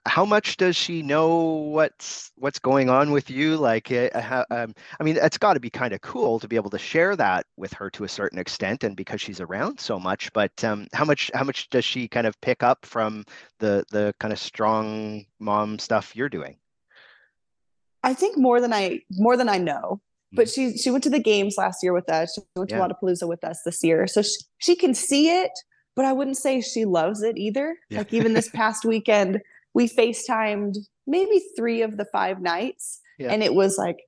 how 0.06 0.24
much 0.24 0.56
does 0.56 0.74
she 0.74 1.02
know 1.02 1.44
what's 1.44 2.32
what's 2.36 2.58
going 2.58 2.90
on 2.90 3.12
with 3.12 3.30
you? 3.30 3.56
Like, 3.56 3.90
uh, 3.92 4.20
how, 4.20 4.44
um, 4.50 4.74
I 4.98 5.04
mean, 5.04 5.16
it's 5.16 5.38
got 5.38 5.54
to 5.54 5.60
be 5.60 5.70
kind 5.70 5.94
of 5.94 6.00
cool 6.00 6.40
to 6.40 6.48
be 6.48 6.56
able 6.56 6.70
to 6.70 6.78
share 6.78 7.14
that 7.16 7.46
with 7.56 7.72
her 7.74 7.88
to 7.90 8.04
a 8.04 8.08
certain 8.08 8.38
extent, 8.38 8.84
and 8.84 8.96
because 8.96 9.20
she's 9.20 9.40
around 9.40 9.78
so 9.78 9.98
much. 9.98 10.32
But 10.32 10.64
um, 10.64 10.88
how 10.92 11.04
much 11.04 11.30
how 11.34 11.44
much 11.44 11.70
does 11.70 11.84
she 11.84 12.08
kind 12.08 12.26
of 12.26 12.40
pick 12.40 12.62
up 12.62 12.84
from 12.84 13.24
the 13.58 13.84
the 13.90 14.14
kind 14.18 14.32
of 14.32 14.38
strong 14.38 15.24
mom 15.38 15.78
stuff 15.78 16.16
you're 16.16 16.28
doing? 16.28 16.56
I 18.02 18.14
think 18.14 18.36
more 18.36 18.60
than 18.60 18.72
I 18.72 19.00
more 19.10 19.36
than 19.36 19.48
I 19.48 19.58
know 19.58 20.00
but 20.32 20.48
she 20.48 20.76
she 20.76 20.90
went 20.90 21.04
to 21.04 21.10
the 21.10 21.20
games 21.20 21.56
last 21.58 21.82
year 21.82 21.92
with 21.92 22.08
us. 22.08 22.34
She 22.34 22.42
went 22.56 22.70
to 22.70 22.76
yeah. 22.76 22.88
Wodapalooza 22.88 23.28
with 23.28 23.44
us 23.44 23.60
this 23.64 23.82
year, 23.84 24.06
so 24.06 24.22
she, 24.22 24.36
she 24.58 24.76
can 24.76 24.94
see 24.94 25.28
it. 25.28 25.52
But 25.94 26.06
I 26.06 26.12
wouldn't 26.12 26.38
say 26.38 26.62
she 26.62 26.86
loves 26.86 27.22
it 27.22 27.36
either. 27.36 27.76
Yeah. 27.90 27.98
Like 27.98 28.14
even 28.14 28.32
this 28.32 28.48
past 28.54 28.84
weekend, 28.84 29.42
we 29.74 29.88
FaceTimed 29.88 30.76
maybe 31.06 31.42
three 31.56 31.82
of 31.82 31.96
the 31.96 32.04
five 32.06 32.40
nights, 32.40 33.00
yeah. 33.18 33.32
and 33.32 33.42
it 33.42 33.54
was 33.54 33.78
like, 33.78 33.98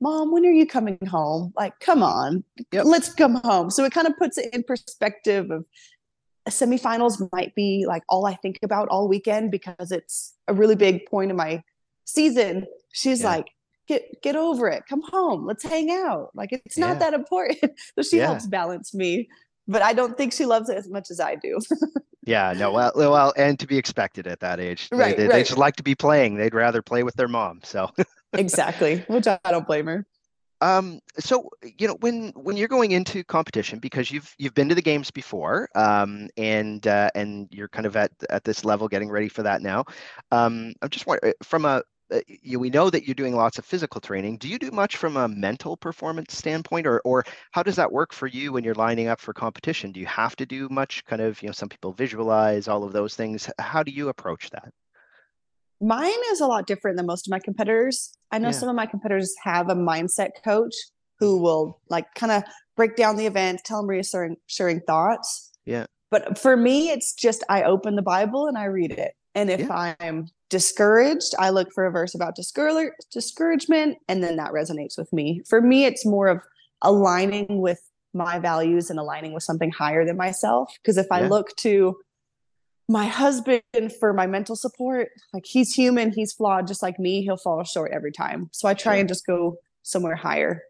"Mom, 0.00 0.32
when 0.32 0.44
are 0.44 0.50
you 0.50 0.66
coming 0.66 0.98
home? 1.06 1.52
Like, 1.56 1.78
come 1.80 2.02
on, 2.02 2.44
yep. 2.72 2.84
let's 2.84 3.12
come 3.12 3.36
home." 3.44 3.70
So 3.70 3.84
it 3.84 3.92
kind 3.92 4.06
of 4.06 4.16
puts 4.16 4.38
it 4.38 4.52
in 4.52 4.62
perspective 4.62 5.50
of 5.50 5.64
semifinals 6.48 7.26
might 7.32 7.54
be 7.54 7.84
like 7.86 8.02
all 8.08 8.26
I 8.26 8.34
think 8.34 8.58
about 8.62 8.88
all 8.88 9.08
weekend 9.08 9.50
because 9.50 9.92
it's 9.92 10.34
a 10.48 10.54
really 10.54 10.74
big 10.74 11.06
point 11.06 11.30
of 11.30 11.36
my 11.36 11.62
season. 12.04 12.66
She's 12.92 13.20
yeah. 13.20 13.28
like, 13.28 13.46
get 13.90 14.22
get 14.22 14.36
over 14.36 14.68
it 14.68 14.84
come 14.88 15.02
home 15.02 15.44
let's 15.44 15.64
hang 15.64 15.90
out 15.90 16.30
like 16.34 16.52
it's 16.52 16.78
not 16.78 16.92
yeah. 16.92 16.98
that 16.98 17.14
important 17.14 17.58
so 17.96 18.02
she 18.02 18.18
helps 18.18 18.46
balance 18.46 18.94
me 18.94 19.28
but 19.70 19.82
i 19.82 19.92
don't 19.92 20.16
think 20.16 20.32
she 20.32 20.46
loves 20.46 20.68
it 20.68 20.76
as 20.76 20.88
much 20.88 21.10
as 21.10 21.20
i 21.20 21.34
do 21.34 21.58
yeah 22.26 22.52
no 22.56 22.72
well 22.72 22.92
well 22.94 23.32
and 23.36 23.58
to 23.58 23.66
be 23.66 23.78
expected 23.78 24.26
at 24.26 24.40
that 24.40 24.60
age 24.60 24.88
right, 24.92 25.16
they, 25.16 25.22
they, 25.22 25.28
right. 25.28 25.34
they 25.36 25.42
just 25.42 25.58
like 25.58 25.76
to 25.76 25.82
be 25.82 25.94
playing 25.94 26.36
they'd 26.36 26.54
rather 26.54 26.82
play 26.82 27.02
with 27.02 27.14
their 27.14 27.28
mom 27.28 27.60
so 27.62 27.88
exactly 28.32 29.04
which 29.08 29.26
i 29.26 29.38
don't 29.48 29.66
blame 29.66 29.86
her 29.86 30.06
Um, 30.62 31.00
so 31.18 31.48
you 31.78 31.88
know 31.88 31.96
when 32.00 32.32
when 32.36 32.56
you're 32.56 32.68
going 32.68 32.92
into 32.92 33.24
competition 33.24 33.78
because 33.78 34.10
you've 34.10 34.34
you've 34.36 34.52
been 34.52 34.68
to 34.68 34.74
the 34.74 34.82
games 34.82 35.10
before, 35.10 35.70
um, 35.74 36.28
and 36.36 36.86
uh, 36.86 37.08
and 37.14 37.48
you're 37.50 37.68
kind 37.68 37.86
of 37.86 37.96
at 37.96 38.10
at 38.28 38.44
this 38.44 38.62
level 38.62 38.86
getting 38.86 39.10
ready 39.10 39.28
for 39.28 39.42
that 39.42 39.62
now. 39.62 39.84
Um, 40.30 40.74
I'm 40.82 40.90
just 40.90 41.06
wondering 41.06 41.32
from 41.42 41.64
a 41.64 41.82
Uh, 42.12 42.20
you, 42.26 42.58
we 42.58 42.70
know 42.70 42.90
that 42.90 43.06
you're 43.06 43.14
doing 43.14 43.34
lots 43.34 43.58
of 43.58 43.64
physical 43.64 44.00
training. 44.00 44.38
Do 44.38 44.48
you 44.48 44.58
do 44.58 44.70
much 44.70 44.96
from 44.96 45.16
a 45.16 45.28
mental 45.28 45.76
performance 45.76 46.36
standpoint, 46.36 46.86
or 46.86 47.00
or 47.04 47.24
how 47.52 47.62
does 47.62 47.76
that 47.76 47.92
work 47.92 48.12
for 48.12 48.26
you 48.26 48.52
when 48.52 48.64
you're 48.64 48.74
lining 48.74 49.08
up 49.08 49.20
for 49.20 49.32
competition? 49.32 49.92
Do 49.92 50.00
you 50.00 50.06
have 50.06 50.36
to 50.36 50.46
do 50.46 50.68
much? 50.68 51.04
Kind 51.04 51.22
of, 51.22 51.40
you 51.42 51.48
know, 51.48 51.52
some 51.52 51.68
people 51.68 51.92
visualize 51.92 52.68
all 52.68 52.84
of 52.84 52.92
those 52.92 53.14
things. 53.14 53.48
How 53.58 53.82
do 53.82 53.92
you 53.92 54.08
approach 54.08 54.50
that? 54.50 54.72
Mine 55.80 56.12
is 56.30 56.40
a 56.40 56.46
lot 56.46 56.66
different 56.66 56.96
than 56.96 57.06
most 57.06 57.26
of 57.26 57.30
my 57.30 57.38
competitors. 57.38 58.12
I 58.30 58.38
know 58.38 58.48
yeah. 58.48 58.52
some 58.52 58.68
of 58.68 58.74
my 58.74 58.86
competitors 58.86 59.34
have 59.42 59.70
a 59.70 59.74
mindset 59.74 60.30
coach 60.44 60.74
who 61.18 61.40
will 61.40 61.80
like 61.88 62.12
kind 62.14 62.32
of 62.32 62.42
break 62.76 62.96
down 62.96 63.16
the 63.16 63.26
event, 63.26 63.60
tell 63.64 63.78
them 63.78 63.88
reassuring 63.88 64.80
thoughts. 64.86 65.52
Yeah. 65.64 65.86
But 66.10 66.38
for 66.38 66.56
me, 66.56 66.90
it's 66.90 67.14
just 67.14 67.44
I 67.48 67.62
open 67.62 67.94
the 67.94 68.02
Bible 68.02 68.46
and 68.46 68.58
I 68.58 68.64
read 68.64 68.90
it. 68.90 69.12
And 69.34 69.50
if 69.50 69.60
yeah. 69.60 69.94
I'm 70.00 70.28
discouraged, 70.48 71.34
I 71.38 71.50
look 71.50 71.72
for 71.72 71.86
a 71.86 71.90
verse 71.90 72.14
about 72.14 72.34
discourage, 72.34 72.92
discouragement, 73.12 73.98
and 74.08 74.22
then 74.22 74.36
that 74.36 74.52
resonates 74.52 74.98
with 74.98 75.12
me. 75.12 75.42
For 75.48 75.60
me, 75.60 75.84
it's 75.84 76.04
more 76.04 76.28
of 76.28 76.40
aligning 76.82 77.60
with 77.60 77.80
my 78.12 78.38
values 78.38 78.90
and 78.90 78.98
aligning 78.98 79.32
with 79.32 79.44
something 79.44 79.70
higher 79.70 80.04
than 80.04 80.16
myself. 80.16 80.72
Because 80.82 80.96
if 80.96 81.06
yeah. 81.10 81.18
I 81.18 81.28
look 81.28 81.54
to 81.58 81.96
my 82.88 83.06
husband 83.06 83.62
for 84.00 84.12
my 84.12 84.26
mental 84.26 84.56
support, 84.56 85.10
like 85.32 85.46
he's 85.46 85.72
human, 85.72 86.10
he's 86.10 86.32
flawed 86.32 86.66
just 86.66 86.82
like 86.82 86.98
me, 86.98 87.22
he'll 87.22 87.36
fall 87.36 87.62
short 87.62 87.92
every 87.92 88.10
time. 88.10 88.50
So 88.52 88.68
I 88.68 88.74
try 88.74 88.94
sure. 88.94 89.00
and 89.00 89.08
just 89.08 89.26
go 89.26 89.58
somewhere 89.82 90.16
higher. 90.16 90.64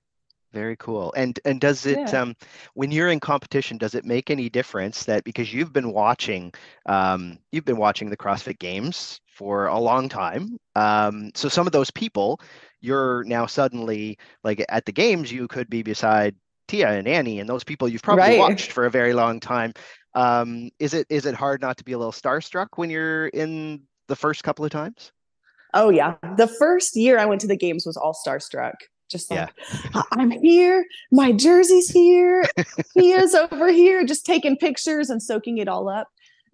Very 0.52 0.76
cool. 0.76 1.12
And 1.16 1.38
and 1.45 1.61
does 1.61 1.87
it 1.87 1.99
yeah. 1.99 2.23
um, 2.23 2.35
when 2.75 2.90
you're 2.90 3.11
in 3.11 3.21
competition, 3.21 3.78
does 3.78 3.95
it 3.95 4.04
make 4.04 4.30
any 4.30 4.49
difference 4.49 5.04
that 5.04 5.23
because 5.23 5.54
you've 5.54 5.73
been 5.73 5.92
watching 5.92 6.52
um, 6.87 7.38
you've 7.52 7.64
been 7.64 7.76
watching 7.76 8.11
the 8.11 8.16
CrossFit 8.16 8.59
Games 8.59 9.21
for 9.26 9.66
a 9.66 9.78
long 9.78 10.09
time. 10.09 10.59
Um, 10.75 11.30
so 11.35 11.49
some 11.49 11.66
of 11.66 11.73
those 11.73 11.90
people, 11.90 12.40
you're 12.80 13.23
now 13.25 13.47
suddenly 13.47 14.19
like 14.42 14.64
at 14.69 14.87
the 14.87 14.92
games, 14.92 15.30
you 15.30 15.47
could 15.47 15.71
be 15.71 15.83
beside 15.83 16.35
Tia 16.66 16.88
and 16.90 17.07
Annie 17.07 17.38
and 17.38 17.49
those 17.49 17.64
people 17.64 17.88
you've 17.88 18.02
probably 18.02 18.23
right. 18.23 18.38
watched 18.38 18.73
for 18.73 18.87
a 18.87 18.90
very 18.90 19.14
long 19.14 19.38
time. 19.38 19.73
Um, 20.14 20.71
is 20.80 20.95
it 20.95 21.07
is 21.11 21.26
it 21.26 21.35
hard 21.37 21.61
not 21.61 21.76
to 21.76 21.85
be 21.85 21.92
a 21.92 21.99
little 21.99 22.12
starstruck 22.12 22.69
when 22.75 22.90
you're 22.90 23.28
in 23.28 23.83
the 24.09 24.16
first 24.16 24.42
couple 24.42 24.64
of 24.64 24.73
times? 24.73 25.12
Oh 25.75 25.90
yeah, 25.90 26.14
the 26.37 26.49
first 26.49 26.97
year 26.97 27.21
I 27.21 27.26
went 27.26 27.40
to 27.42 27.47
the 27.47 27.57
games 27.57 27.87
was 27.87 27.97
all 27.97 28.16
starstruck 28.26 28.75
just 29.11 29.31
like 29.31 29.50
yeah. 29.95 30.02
I'm 30.12 30.31
here, 30.31 30.87
my 31.11 31.33
jersey's 31.33 31.90
here, 31.90 32.45
he 32.95 33.12
is 33.12 33.35
over 33.35 33.71
here, 33.71 34.05
just 34.05 34.25
taking 34.25 34.57
pictures 34.57 35.11
and 35.11 35.23
soaking 35.23 35.59
it 35.59 35.69
all 35.69 35.88
up. 35.88 36.09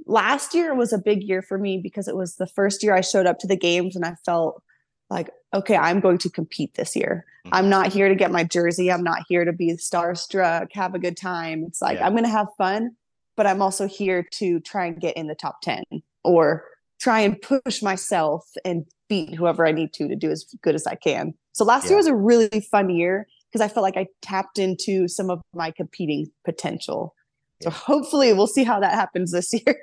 Last 0.07 0.55
year 0.55 0.75
was 0.75 0.93
a 0.93 0.99
big 0.99 1.23
year 1.23 1.43
for 1.43 1.59
me 1.59 1.79
because 1.79 2.09
it 2.09 2.17
was 2.17 2.37
the 2.37 2.47
first 2.47 2.83
year 2.83 2.95
I 2.95 3.01
showed 3.01 3.27
up 3.27 3.39
to 3.41 3.47
the 3.47 3.57
games 3.57 3.97
and 3.97 4.05
I 4.05 4.15
felt 4.25 4.63
like, 5.11 5.31
okay, 5.55 5.77
I'm 5.77 6.01
going 6.01 6.19
to 6.19 6.31
compete 6.31 6.75
this 6.75 6.97
year. 6.97 7.25
Mm-hmm. 7.47 7.55
I'm 7.55 7.69
not 7.69 7.93
here 7.93 8.09
to 8.09 8.15
get 8.15 8.31
my 8.31 8.45
jersey. 8.45 8.91
I'm 8.91 9.05
not 9.05 9.23
here 9.29 9.45
to 9.45 9.53
be 9.53 9.73
starstruck, 9.73 10.73
have 10.73 10.95
a 10.95 10.99
good 10.99 11.17
time. 11.17 11.65
It's 11.67 11.83
like 11.83 11.99
yeah. 11.99 12.07
I'm 12.07 12.13
going 12.13 12.25
to 12.25 12.31
have 12.31 12.49
fun, 12.59 12.97
but 13.37 13.47
I'm 13.47 13.63
also 13.63 13.87
here 13.87 14.27
to 14.33 14.61
try 14.61 14.87
and 14.87 15.01
get 15.01 15.17
in 15.17 15.27
the 15.27 15.35
top 15.35 15.61
10 15.63 15.83
or 16.25 16.65
try 17.01 17.21
and 17.21 17.41
push 17.41 17.83
myself 17.83 18.49
and 18.65 18.87
beat 19.09 19.35
whoever 19.35 19.67
I 19.67 19.73
need 19.73 19.93
to 19.95 20.09
to 20.09 20.17
do 20.17 20.31
as 20.31 20.45
good 20.63 20.75
as 20.75 20.87
I 20.87 20.95
can. 20.95 21.35
So 21.57 21.65
last 21.65 21.85
yeah. 21.85 21.91
year 21.91 21.97
was 21.97 22.07
a 22.07 22.15
really 22.15 22.61
fun 22.61 22.91
year 22.91 23.27
because 23.51 23.63
I 23.63 23.73
felt 23.73 23.83
like 23.83 23.97
I 23.97 24.09
tapped 24.21 24.59
into 24.59 25.09
some 25.09 25.31
of 25.31 25.41
my 25.55 25.71
competing 25.71 26.31
potential. 26.45 27.15
So 27.63 27.71
hopefully 27.71 28.31
we'll 28.35 28.47
see 28.47 28.63
how 28.63 28.79
that 28.81 28.93
happens 28.93 29.33
this 29.33 29.55
year. 29.67 29.81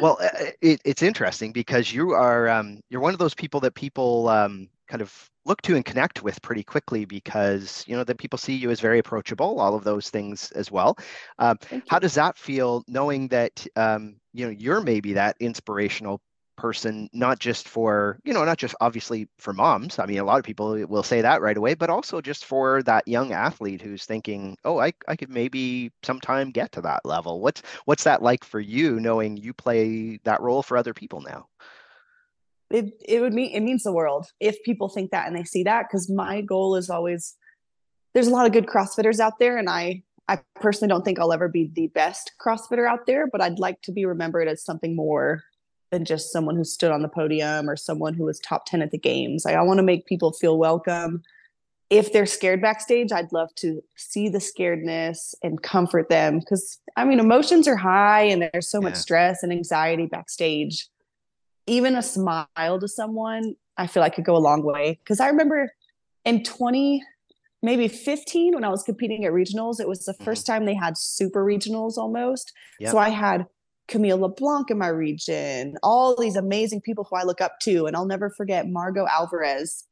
well, 0.00 0.18
uh, 0.20 0.26
uh, 0.26 0.50
it, 0.62 0.80
it's 0.84 1.02
interesting 1.02 1.50
because 1.50 1.92
you 1.92 2.12
are 2.12 2.48
um, 2.48 2.80
you're 2.90 3.00
one 3.00 3.12
of 3.12 3.18
those 3.18 3.34
people 3.34 3.58
that 3.60 3.74
people 3.74 4.28
um, 4.28 4.68
kind 4.86 5.02
of 5.02 5.28
look 5.46 5.60
to 5.62 5.74
and 5.74 5.84
connect 5.84 6.22
with 6.22 6.40
pretty 6.42 6.62
quickly 6.62 7.04
because 7.04 7.82
you 7.88 7.96
know 7.96 8.04
that 8.04 8.18
people 8.18 8.38
see 8.38 8.54
you 8.54 8.70
as 8.70 8.78
very 8.78 9.00
approachable 9.00 9.58
all 9.58 9.74
of 9.74 9.82
those 9.84 10.10
things 10.10 10.50
as 10.52 10.70
well 10.70 10.96
um, 11.38 11.58
how 11.88 11.98
does 11.98 12.14
that 12.14 12.36
feel 12.36 12.84
knowing 12.86 13.26
that 13.28 13.66
um, 13.74 14.16
you 14.34 14.44
know 14.44 14.50
you're 14.50 14.82
maybe 14.82 15.14
that 15.14 15.34
inspirational 15.40 16.20
person, 16.60 17.08
not 17.12 17.38
just 17.38 17.66
for, 17.66 18.18
you 18.22 18.34
know, 18.34 18.44
not 18.44 18.58
just 18.58 18.74
obviously 18.80 19.26
for 19.38 19.52
moms. 19.54 19.98
I 19.98 20.04
mean, 20.04 20.18
a 20.18 20.24
lot 20.24 20.38
of 20.38 20.44
people 20.44 20.84
will 20.86 21.02
say 21.02 21.22
that 21.22 21.40
right 21.40 21.56
away, 21.56 21.74
but 21.74 21.88
also 21.88 22.20
just 22.20 22.44
for 22.44 22.82
that 22.82 23.08
young 23.08 23.32
athlete 23.32 23.80
who's 23.80 24.04
thinking, 24.04 24.56
oh, 24.64 24.78
I, 24.78 24.92
I 25.08 25.16
could 25.16 25.30
maybe 25.30 25.90
sometime 26.02 26.50
get 26.50 26.72
to 26.72 26.82
that 26.82 27.04
level. 27.06 27.40
What's 27.40 27.62
what's 27.86 28.04
that 28.04 28.22
like 28.22 28.44
for 28.44 28.60
you 28.60 29.00
knowing 29.00 29.38
you 29.38 29.54
play 29.54 30.20
that 30.24 30.42
role 30.42 30.62
for 30.62 30.76
other 30.76 30.92
people 30.92 31.22
now? 31.22 31.46
It 32.70 32.92
it 33.04 33.20
would 33.20 33.32
mean 33.32 33.52
it 33.54 33.60
means 33.60 33.82
the 33.82 33.92
world 33.92 34.26
if 34.38 34.62
people 34.62 34.88
think 34.88 35.10
that 35.10 35.26
and 35.26 35.34
they 35.34 35.44
see 35.44 35.64
that 35.64 35.86
because 35.88 36.08
my 36.08 36.42
goal 36.42 36.76
is 36.76 36.88
always 36.90 37.34
there's 38.12 38.28
a 38.28 38.30
lot 38.30 38.46
of 38.46 38.52
good 38.52 38.66
CrossFitters 38.66 39.18
out 39.18 39.38
there 39.40 39.56
and 39.56 39.68
I 39.68 40.02
I 40.28 40.38
personally 40.60 40.88
don't 40.88 41.04
think 41.04 41.18
I'll 41.18 41.32
ever 41.32 41.48
be 41.48 41.72
the 41.74 41.88
best 41.88 42.32
CrossFitter 42.40 42.88
out 42.88 43.04
there, 43.06 43.26
but 43.26 43.40
I'd 43.40 43.58
like 43.58 43.82
to 43.82 43.92
be 43.92 44.04
remembered 44.04 44.46
as 44.46 44.64
something 44.64 44.94
more 44.94 45.42
than 45.90 46.04
just 46.04 46.32
someone 46.32 46.56
who 46.56 46.64
stood 46.64 46.90
on 46.90 47.02
the 47.02 47.08
podium 47.08 47.68
or 47.68 47.76
someone 47.76 48.14
who 48.14 48.24
was 48.24 48.38
top 48.40 48.66
10 48.66 48.82
at 48.82 48.90
the 48.90 48.98
games. 48.98 49.44
I, 49.44 49.54
I 49.54 49.62
want 49.62 49.78
to 49.78 49.82
make 49.82 50.06
people 50.06 50.32
feel 50.32 50.58
welcome. 50.58 51.22
If 51.90 52.12
they're 52.12 52.26
scared 52.26 52.62
backstage, 52.62 53.10
I'd 53.10 53.32
love 53.32 53.52
to 53.56 53.82
see 53.96 54.28
the 54.28 54.38
scaredness 54.38 55.34
and 55.42 55.60
comfort 55.60 56.08
them 56.08 56.38
because 56.38 56.78
I 56.96 57.04
mean, 57.04 57.18
emotions 57.18 57.66
are 57.66 57.76
high 57.76 58.22
and 58.22 58.42
there's 58.42 58.68
so 58.68 58.78
yeah. 58.80 58.88
much 58.88 58.96
stress 58.96 59.42
and 59.42 59.52
anxiety 59.52 60.06
backstage. 60.06 60.86
Even 61.66 61.96
a 61.96 62.02
smile 62.02 62.78
to 62.80 62.86
someone, 62.86 63.56
I 63.76 63.86
feel 63.88 64.02
like 64.02 64.14
could 64.14 64.24
go 64.24 64.36
a 64.36 64.38
long 64.38 64.62
way. 64.62 64.98
Because 65.02 65.18
I 65.18 65.28
remember 65.28 65.72
in 66.24 66.44
20, 66.44 67.02
maybe 67.62 67.88
15, 67.88 68.54
when 68.54 68.64
I 68.64 68.68
was 68.68 68.84
competing 68.84 69.24
at 69.24 69.32
regionals, 69.32 69.80
it 69.80 69.88
was 69.88 70.04
the 70.04 70.12
mm-hmm. 70.12 70.24
first 70.24 70.46
time 70.46 70.66
they 70.66 70.74
had 70.74 70.96
super 70.96 71.44
regionals 71.44 71.96
almost. 71.98 72.52
Yep. 72.78 72.92
So 72.92 72.98
I 72.98 73.08
had 73.08 73.46
Camille 73.90 74.18
LeBlanc 74.18 74.70
in 74.70 74.78
my 74.78 74.88
region, 74.88 75.76
all 75.82 76.16
these 76.16 76.36
amazing 76.36 76.80
people 76.80 77.04
who 77.04 77.16
I 77.16 77.24
look 77.24 77.40
up 77.40 77.58
to. 77.62 77.86
And 77.86 77.94
I'll 77.94 78.06
never 78.06 78.30
forget 78.30 78.68
Margaux 78.68 79.06
Alvarez 79.06 79.86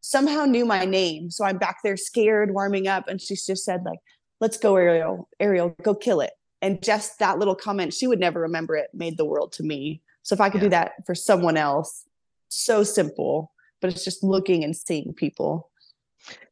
somehow 0.00 0.44
knew 0.44 0.66
my 0.66 0.84
name. 0.84 1.30
So 1.30 1.44
I'm 1.44 1.56
back 1.56 1.78
there 1.82 1.96
scared, 1.96 2.52
warming 2.52 2.88
up. 2.88 3.08
And 3.08 3.20
she 3.20 3.34
just 3.34 3.64
said, 3.64 3.84
like, 3.84 4.00
let's 4.40 4.58
go, 4.58 4.74
Arielle, 4.74 5.24
Arielle, 5.40 5.80
go 5.82 5.94
kill 5.94 6.20
it. 6.20 6.32
And 6.60 6.82
just 6.82 7.20
that 7.20 7.38
little 7.38 7.54
comment, 7.54 7.94
she 7.94 8.06
would 8.06 8.20
never 8.20 8.40
remember 8.40 8.76
it, 8.76 8.90
made 8.92 9.16
the 9.16 9.24
world 9.24 9.52
to 9.52 9.62
me. 9.62 10.02
So 10.24 10.34
if 10.34 10.40
I 10.40 10.50
could 10.50 10.60
yeah. 10.60 10.66
do 10.66 10.70
that 10.70 10.92
for 11.06 11.14
someone 11.14 11.56
else, 11.56 12.04
so 12.48 12.82
simple, 12.82 13.52
but 13.80 13.90
it's 13.92 14.04
just 14.04 14.24
looking 14.24 14.64
and 14.64 14.76
seeing 14.76 15.14
people 15.14 15.70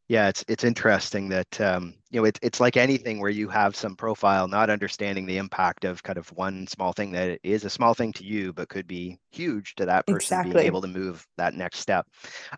yeah, 0.09 0.29
it's 0.29 0.45
it's 0.47 0.63
interesting 0.63 1.29
that 1.31 1.61
um, 1.61 1.95
you 2.11 2.21
know 2.21 2.25
it's 2.25 2.39
it's 2.41 2.61
like 2.61 2.77
anything 2.77 3.19
where 3.19 3.31
you 3.31 3.49
have 3.49 3.75
some 3.75 3.97
profile, 3.97 4.47
not 4.47 4.71
understanding 4.71 5.27
the 5.27 5.39
impact 5.39 5.85
of 5.85 6.03
kind 6.03 6.17
of 6.17 6.29
one 6.33 6.67
small 6.69 6.93
thing 6.93 7.11
that 7.13 7.41
is 7.43 7.65
a 7.65 7.71
small 7.71 7.93
thing 7.93 8.13
to 8.13 8.25
you, 8.25 8.53
but 8.53 8.69
could 8.69 8.87
be 8.87 9.19
huge 9.33 9.75
to 9.77 9.87
that 9.87 10.07
person 10.07 10.17
exactly. 10.17 10.55
being 10.55 10.67
able 10.67 10.81
to 10.81 10.89
move 10.89 11.27
that 11.39 11.55
next 11.55 11.81
step. 11.81 12.07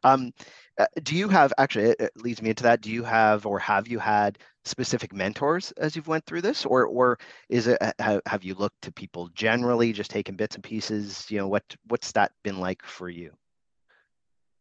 Um, 0.05 0.33
uh, 0.79 0.87
do 1.03 1.17
you 1.17 1.29
have 1.29 1.55
actually? 1.57 1.87
It, 1.87 1.97
it 2.01 2.13
leads 2.17 2.43
me 2.43 2.51
into 2.51 2.65
that. 2.65 2.83
Do 2.83 2.91
you 2.91 3.03
have 3.03 3.47
or 3.47 3.59
have 3.59 3.89
you 3.89 3.99
had 3.99 4.39
specific 4.67 5.15
mentors 5.15 5.73
as 5.79 5.97
you've 5.97 6.07
went 6.07 6.27
through 6.27 6.43
this, 6.43 6.67
or 6.67 6.85
or 6.85 7.19
is 7.49 7.67
it 7.67 7.79
have, 7.99 8.21
have 8.27 8.45
you 8.45 8.55
looked 8.57 8.83
to 8.83 8.93
people 8.93 9.31
generally, 9.35 9.95
just 9.95 10.11
taking 10.11 10.37
bits 10.37 10.55
and 10.55 10.63
pieces? 10.63 11.25
You 11.31 11.39
know 11.39 11.49
what 11.49 11.65
what's 11.87 12.13
that 12.13 12.31
been 12.45 12.61
like 12.61 12.83
for 12.85 13.09
you? 13.09 13.33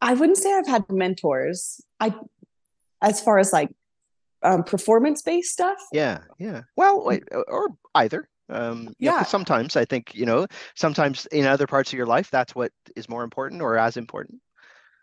I 0.00 0.14
wouldn't 0.14 0.38
say 0.38 0.52
I've 0.54 0.66
had 0.66 0.90
mentors. 0.90 1.80
I 2.00 2.14
as 3.02 3.20
far 3.20 3.38
as 3.38 3.52
like 3.52 3.70
um, 4.42 4.64
performance 4.64 5.22
based 5.22 5.52
stuff. 5.52 5.78
Yeah, 5.92 6.20
yeah. 6.38 6.62
Well, 6.76 7.10
or 7.48 7.70
either. 7.94 8.28
Um, 8.50 8.94
yeah. 8.98 9.18
Know, 9.18 9.22
sometimes 9.24 9.76
I 9.76 9.84
think 9.84 10.14
you 10.14 10.26
know, 10.26 10.46
sometimes 10.74 11.26
in 11.26 11.46
other 11.46 11.66
parts 11.66 11.92
of 11.92 11.96
your 11.96 12.06
life, 12.06 12.30
that's 12.30 12.54
what 12.54 12.72
is 12.96 13.08
more 13.08 13.22
important 13.22 13.62
or 13.62 13.76
as 13.76 13.96
important. 13.96 14.40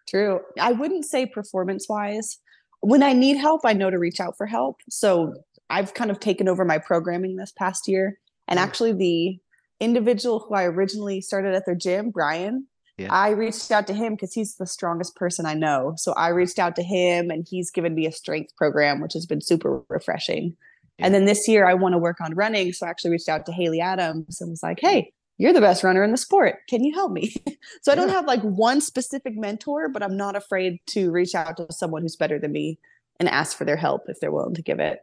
True. 0.07 0.41
I 0.59 0.71
wouldn't 0.71 1.05
say 1.05 1.25
performance 1.25 1.87
wise. 1.89 2.37
When 2.81 3.01
I 3.01 3.13
need 3.13 3.37
help, 3.37 3.61
I 3.65 3.73
know 3.73 3.89
to 3.89 3.97
reach 3.97 4.19
out 4.19 4.37
for 4.37 4.45
help. 4.45 4.77
So 4.89 5.33
I've 5.69 5.93
kind 5.93 6.11
of 6.11 6.19
taken 6.19 6.47
over 6.47 6.63
my 6.63 6.77
programming 6.77 7.35
this 7.35 7.51
past 7.51 7.87
year. 7.87 8.19
And 8.47 8.59
actually, 8.59 8.93
the 8.93 9.39
individual 9.79 10.39
who 10.39 10.53
I 10.53 10.65
originally 10.65 11.21
started 11.21 11.55
at 11.55 11.65
their 11.65 11.75
gym, 11.75 12.11
Brian, 12.11 12.67
yeah. 12.97 13.13
I 13.13 13.31
reached 13.31 13.71
out 13.71 13.87
to 13.87 13.93
him 13.93 14.13
because 14.13 14.33
he's 14.33 14.55
the 14.55 14.65
strongest 14.65 15.15
person 15.15 15.45
I 15.45 15.53
know. 15.53 15.93
So 15.97 16.13
I 16.13 16.29
reached 16.29 16.59
out 16.59 16.75
to 16.77 16.83
him 16.83 17.29
and 17.29 17.45
he's 17.47 17.69
given 17.71 17.93
me 17.93 18.05
a 18.05 18.11
strength 18.11 18.55
program, 18.55 19.01
which 19.01 19.13
has 19.13 19.25
been 19.25 19.41
super 19.41 19.81
refreshing. 19.89 20.55
Yeah. 20.97 21.07
And 21.07 21.13
then 21.13 21.25
this 21.25 21.47
year 21.47 21.67
I 21.67 21.73
want 21.73 21.93
to 21.93 21.99
work 21.99 22.21
on 22.21 22.35
running. 22.35 22.71
So 22.71 22.85
I 22.85 22.89
actually 22.89 23.11
reached 23.11 23.27
out 23.27 23.45
to 23.47 23.51
Haley 23.51 23.81
Adams 23.81 24.39
and 24.39 24.49
was 24.49 24.63
like, 24.63 24.79
hey, 24.79 25.11
you're 25.37 25.51
the 25.51 25.59
best 25.59 25.83
runner 25.83 26.03
in 26.03 26.11
the 26.11 26.17
sport. 26.17 26.59
Can 26.69 26.85
you 26.85 26.93
help 26.93 27.11
me? 27.11 27.35
so 27.81 27.91
I 27.91 27.95
don't 27.95 28.09
have 28.09 28.25
like 28.25 28.41
one 28.41 28.79
specific 28.79 29.35
mentor, 29.35 29.89
but 29.89 30.01
I'm 30.01 30.15
not 30.15 30.37
afraid 30.37 30.79
to 30.87 31.11
reach 31.11 31.35
out 31.35 31.57
to 31.57 31.67
someone 31.71 32.03
who's 32.03 32.15
better 32.15 32.39
than 32.39 32.53
me 32.53 32.79
and 33.19 33.27
ask 33.27 33.57
for 33.57 33.65
their 33.65 33.75
help 33.75 34.03
if 34.07 34.19
they're 34.21 34.31
willing 34.31 34.55
to 34.55 34.61
give 34.61 34.79
it. 34.79 34.99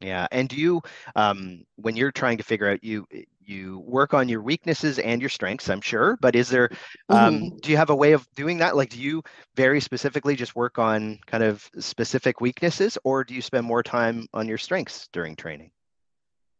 Yeah, 0.00 0.26
and 0.32 0.48
do 0.48 0.56
you, 0.56 0.82
um, 1.14 1.64
when 1.76 1.96
you're 1.96 2.10
trying 2.10 2.38
to 2.38 2.44
figure 2.44 2.68
out 2.68 2.82
you 2.82 3.06
you 3.44 3.80
work 3.80 4.14
on 4.14 4.28
your 4.28 4.42
weaknesses 4.42 4.98
and 4.98 5.20
your 5.20 5.30
strengths, 5.30 5.68
I'm 5.68 5.80
sure, 5.80 6.18
but 6.20 6.34
is 6.34 6.48
there, 6.48 6.70
um, 7.08 7.34
mm-hmm. 7.34 7.56
do 7.58 7.70
you 7.70 7.76
have 7.76 7.90
a 7.90 7.94
way 7.94 8.12
of 8.12 8.26
doing 8.34 8.58
that? 8.58 8.76
Like, 8.76 8.90
do 8.90 9.00
you 9.00 9.22
very 9.56 9.80
specifically 9.80 10.36
just 10.36 10.56
work 10.56 10.78
on 10.78 11.18
kind 11.26 11.42
of 11.42 11.68
specific 11.78 12.40
weaknesses, 12.40 12.98
or 13.04 13.24
do 13.24 13.34
you 13.34 13.42
spend 13.42 13.66
more 13.66 13.82
time 13.82 14.26
on 14.32 14.48
your 14.48 14.58
strengths 14.58 15.08
during 15.12 15.36
training? 15.36 15.70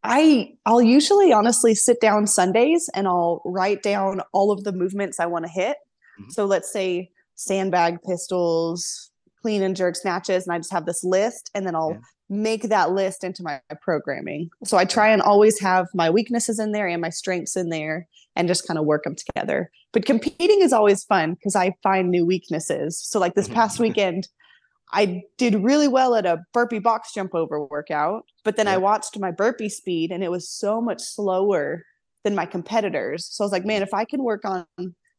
I 0.04 0.54
I'll 0.66 0.82
usually 0.82 1.32
honestly 1.32 1.74
sit 1.74 2.00
down 2.00 2.26
Sundays 2.26 2.90
and 2.92 3.06
I'll 3.06 3.40
write 3.44 3.82
down 3.82 4.20
all 4.32 4.50
of 4.50 4.64
the 4.64 4.72
movements 4.72 5.20
I 5.20 5.26
want 5.26 5.44
to 5.44 5.50
hit. 5.50 5.76
Mm-hmm. 6.20 6.30
So 6.30 6.44
let's 6.44 6.72
say 6.72 7.10
sandbag 7.36 8.02
pistols, 8.02 9.10
clean 9.40 9.62
and 9.62 9.76
jerk 9.76 9.96
snatches, 9.96 10.46
and 10.46 10.54
I 10.54 10.58
just 10.58 10.72
have 10.72 10.86
this 10.86 11.04
list, 11.04 11.50
and 11.54 11.66
then 11.66 11.74
I'll 11.76 11.92
yeah. 11.92 12.00
Make 12.32 12.62
that 12.62 12.92
list 12.92 13.22
into 13.22 13.42
my 13.42 13.60
programming. 13.82 14.50
So 14.64 14.78
I 14.78 14.86
try 14.86 15.10
and 15.10 15.20
always 15.20 15.60
have 15.60 15.86
my 15.94 16.08
weaknesses 16.08 16.58
in 16.58 16.72
there 16.72 16.88
and 16.88 17.02
my 17.02 17.10
strengths 17.10 17.56
in 17.56 17.68
there, 17.68 18.08
and 18.34 18.48
just 18.48 18.66
kind 18.66 18.78
of 18.78 18.86
work 18.86 19.04
them 19.04 19.14
together. 19.14 19.70
But 19.92 20.06
competing 20.06 20.62
is 20.62 20.72
always 20.72 21.04
fun 21.04 21.34
because 21.34 21.54
I 21.54 21.74
find 21.82 22.10
new 22.10 22.24
weaknesses. 22.24 22.98
So 22.98 23.20
like 23.20 23.34
this 23.34 23.48
past 23.48 23.74
mm-hmm. 23.74 23.82
weekend. 23.88 24.28
I 24.94 25.22
did 25.38 25.54
really 25.54 25.88
well 25.88 26.14
at 26.14 26.26
a 26.26 26.42
burpee 26.52 26.78
box 26.78 27.14
jump 27.14 27.34
over 27.34 27.64
workout, 27.64 28.26
but 28.44 28.56
then 28.56 28.66
yeah. 28.66 28.74
I 28.74 28.76
watched 28.76 29.18
my 29.18 29.30
burpee 29.30 29.70
speed 29.70 30.10
and 30.10 30.22
it 30.22 30.30
was 30.30 30.50
so 30.50 30.82
much 30.82 31.00
slower 31.00 31.86
than 32.24 32.34
my 32.34 32.44
competitors. 32.44 33.24
So 33.24 33.42
I 33.42 33.46
was 33.46 33.52
like, 33.52 33.64
man, 33.64 33.80
if 33.80 33.94
I 33.94 34.04
can 34.04 34.22
work 34.22 34.44
on 34.44 34.66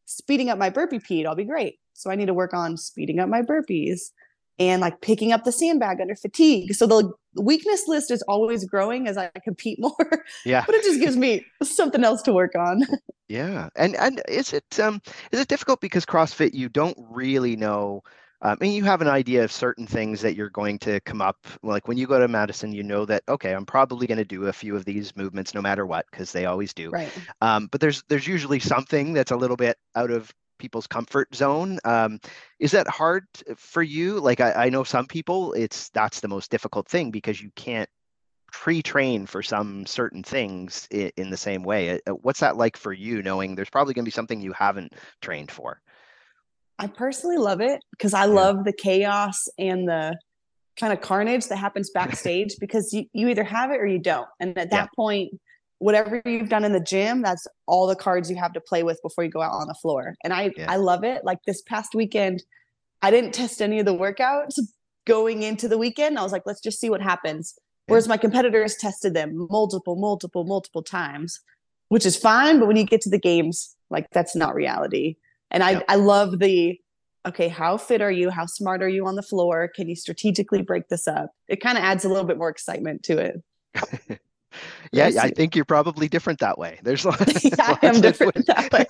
speeding 0.05 0.51
up 0.51 0.60
my 0.60 0.70
burpee 0.70 1.00
speed, 1.00 1.25
I'll 1.25 1.34
be 1.34 1.43
great. 1.43 1.79
So 1.93 2.12
I 2.12 2.15
need 2.15 2.27
to 2.27 2.36
work 2.36 2.53
on 2.53 2.77
speeding 2.77 3.20
up 3.20 3.29
my 3.29 3.41
burpees 3.41 4.12
and 4.60 4.82
like 4.82 5.02
picking 5.02 5.32
up 5.32 5.44
the 5.44 5.52
sandbag 5.52 6.00
under 6.00 6.16
fatigue. 6.16 6.74
So 6.76 6.86
the 6.86 7.12
weakness 7.36 7.88
list 7.88 8.12
is 8.12 8.22
always 8.24 8.66
growing 8.66 9.08
as 9.08 9.18
I 9.18 9.30
compete 9.44 9.80
more. 9.82 10.24
Yeah. 10.46 10.64
but 10.66 10.76
it 10.76 10.84
just 10.84 11.00
gives 11.00 11.18
me 11.18 11.46
something 11.62 12.04
else 12.04 12.22
to 12.24 12.34
work 12.34 12.56
on. 12.56 12.84
yeah. 13.28 13.70
And 13.76 13.96
and 13.96 14.22
is 14.28 14.54
it 14.54 14.80
um 14.80 15.02
is 15.32 15.40
it 15.40 15.48
difficult 15.48 15.82
because 15.82 16.06
CrossFit 16.06 16.54
you 16.54 16.70
don't 16.70 16.98
really 17.10 17.56
know 17.56 18.02
um, 18.44 18.58
and 18.60 18.74
you 18.74 18.84
have 18.84 19.02
an 19.02 19.08
idea 19.08 19.44
of 19.44 19.54
certain 19.54 19.88
things 19.88 20.22
that 20.22 20.36
you're 20.36 20.50
going 20.50 20.78
to 20.80 21.00
come 21.02 21.22
up 21.22 21.48
like 21.64 21.88
when 21.88 21.98
you 21.98 22.06
go 22.06 22.20
to 22.20 22.28
madison 22.28 22.74
you 22.74 22.84
know 22.84 23.06
that 23.06 23.24
okay 23.30 23.54
i'm 23.54 23.66
probably 23.66 24.06
going 24.06 24.18
to 24.18 24.26
do 24.26 24.48
a 24.48 24.54
few 24.54 24.76
of 24.76 24.84
these 24.84 25.16
movements 25.16 25.54
no 25.54 25.62
matter 25.62 25.86
what 25.86 26.06
because 26.12 26.32
they 26.34 26.46
always 26.46 26.74
do 26.74 26.90
right 26.90 27.12
um, 27.42 27.68
but 27.72 27.80
there's 27.80 28.04
there's 28.10 28.28
usually 28.28 28.60
something 28.60 29.14
that's 29.14 29.32
a 29.32 29.36
little 29.36 29.56
bit 29.56 29.78
out 29.96 30.12
of 30.12 30.34
people's 30.60 30.88
comfort 30.88 31.34
zone. 31.36 31.80
Um, 31.84 32.20
is 32.60 32.72
that 32.72 32.88
hard 32.88 33.26
for 33.58 33.84
you? 33.84 34.20
Like 34.20 34.40
I, 34.40 34.66
I 34.66 34.70
know 34.70 34.84
some 34.84 35.06
people, 35.06 35.54
it's 35.54 35.90
that's 35.90 36.20
the 36.20 36.28
most 36.28 36.52
difficult 36.52 36.88
thing 36.88 37.12
because 37.12 37.42
you 37.42 37.52
can't 37.56 37.90
pre-train 38.52 39.26
for 39.26 39.42
some 39.42 39.86
certain 39.86 40.24
things 40.24 40.88
in, 40.92 41.12
in 41.18 41.30
the 41.30 41.38
same 41.38 41.64
way. 41.64 42.00
Uh, 42.08 42.12
what's 42.12 42.40
that 42.40 42.56
like 42.56 42.78
for 42.78 42.94
you, 42.94 43.22
knowing 43.22 43.56
there's 43.56 43.70
probably 43.70 43.94
going 43.94 44.06
to 44.06 44.08
be 44.08 44.12
something 44.12 44.40
you 44.40 44.54
haven't 44.54 44.94
trained 45.22 45.52
for? 45.52 45.82
I 46.80 46.88
personally 46.88 47.38
love 47.38 47.62
it 47.62 47.80
because 47.92 48.14
I 48.14 48.26
yeah. 48.26 48.34
love 48.34 48.64
the 48.64 48.74
chaos 48.74 49.48
and 49.58 49.88
the 49.88 50.18
kind 50.80 50.94
of 50.94 51.02
carnage 51.02 51.48
that 51.48 51.58
happens 51.58 51.90
backstage 51.94 52.56
because 52.60 52.94
you, 52.94 53.06
you 53.14 53.28
either 53.30 53.44
have 53.44 53.72
it 53.72 53.80
or 53.80 53.86
you 53.86 54.00
don't. 54.00 54.28
And 54.40 54.58
at 54.58 54.70
that 54.72 54.90
yeah. 54.92 54.96
point, 54.96 55.40
whatever 55.84 56.22
you've 56.25 56.48
done 56.48 56.63
in 56.63 56.72
the 56.72 56.80
gym, 56.80 57.22
that's 57.22 57.46
all 57.68 57.88
the 57.88 57.96
cards 57.96 58.30
you 58.30 58.38
have 58.38 58.54
to 58.54 58.62
play 58.62 58.84
with 58.84 59.02
before 59.02 59.24
you 59.24 59.30
go 59.30 59.42
out 59.42 59.52
on 59.52 59.68
the 59.68 59.74
floor. 59.74 60.16
And 60.24 60.32
I 60.32 60.52
yeah. 60.56 60.72
I 60.72 60.78
love 60.78 61.04
it. 61.04 61.25
Like 61.25 61.40
this 61.46 61.62
past 61.62 61.94
weekend, 61.94 62.42
I 63.02 63.12
didn't 63.12 63.34
test 63.34 63.62
any 63.62 63.80
of 63.80 63.86
the 63.86 63.94
workouts 63.94 64.58
going 65.06 65.44
into 65.44 65.68
the 65.68 65.78
weekend. 65.78 66.18
I 66.18 66.24
was 66.24 66.32
like, 66.32 66.44
let's 66.46 66.62
just 66.62 66.80
see 66.80 66.90
what 66.90 67.02
happens. 67.02 67.56
Yeah. 67.58 67.92
Whereas 67.92 68.08
my 68.08 68.16
competitors 68.16 68.75
tested 68.75 69.13
them 69.13 69.48
multiple, 69.50 69.98
multiple, 69.98 70.46
multiple 70.46 70.84
times, 70.84 71.42
which 71.90 72.06
is 72.06 72.16
fine. 72.16 72.60
But 72.60 72.68
when 72.68 72.78
you 72.78 72.86
get 72.86 73.02
to 73.02 73.10
the 73.10 73.20
games, 73.20 73.76
like 73.89 74.10
that's 74.12 74.38
not 74.38 74.56
reality. 74.56 75.17
And 75.52 75.63
I, 75.63 75.72
yeah. 75.72 75.82
I 75.89 75.96
love 75.96 76.39
the 76.39 76.80
okay, 77.26 77.50
how 77.50 77.78
fit 77.78 78.02
are 78.02 78.12
you? 78.12 78.30
How 78.30 78.46
smart 78.46 78.82
are 78.82 78.89
you 78.89 79.06
on 79.06 79.15
the 79.15 79.22
floor? 79.22 79.69
Can 79.74 79.88
you 79.89 79.96
strategically 79.96 80.62
break 80.62 80.88
this 80.88 81.08
up? 81.08 81.32
It 81.48 81.62
kind 81.62 81.78
of 81.78 81.84
adds 81.84 82.04
a 82.06 82.10
little 82.10 82.26
bit 82.26 82.38
more 82.38 82.50
excitement 82.50 83.04
to 83.04 83.17
it. 83.17 84.19
yeah, 84.92 85.12
I 85.20 85.30
think 85.30 85.56
you're 85.56 85.66
probably 85.66 86.08
different 86.08 86.39
that 86.39 86.58
way. 86.58 86.80
There's 86.84 87.06
lots, 87.06 87.44
yeah, 87.46 87.78
I 87.82 87.88
am 87.88 88.02
different 88.02 88.46
that 88.48 88.72
way. 88.72 88.86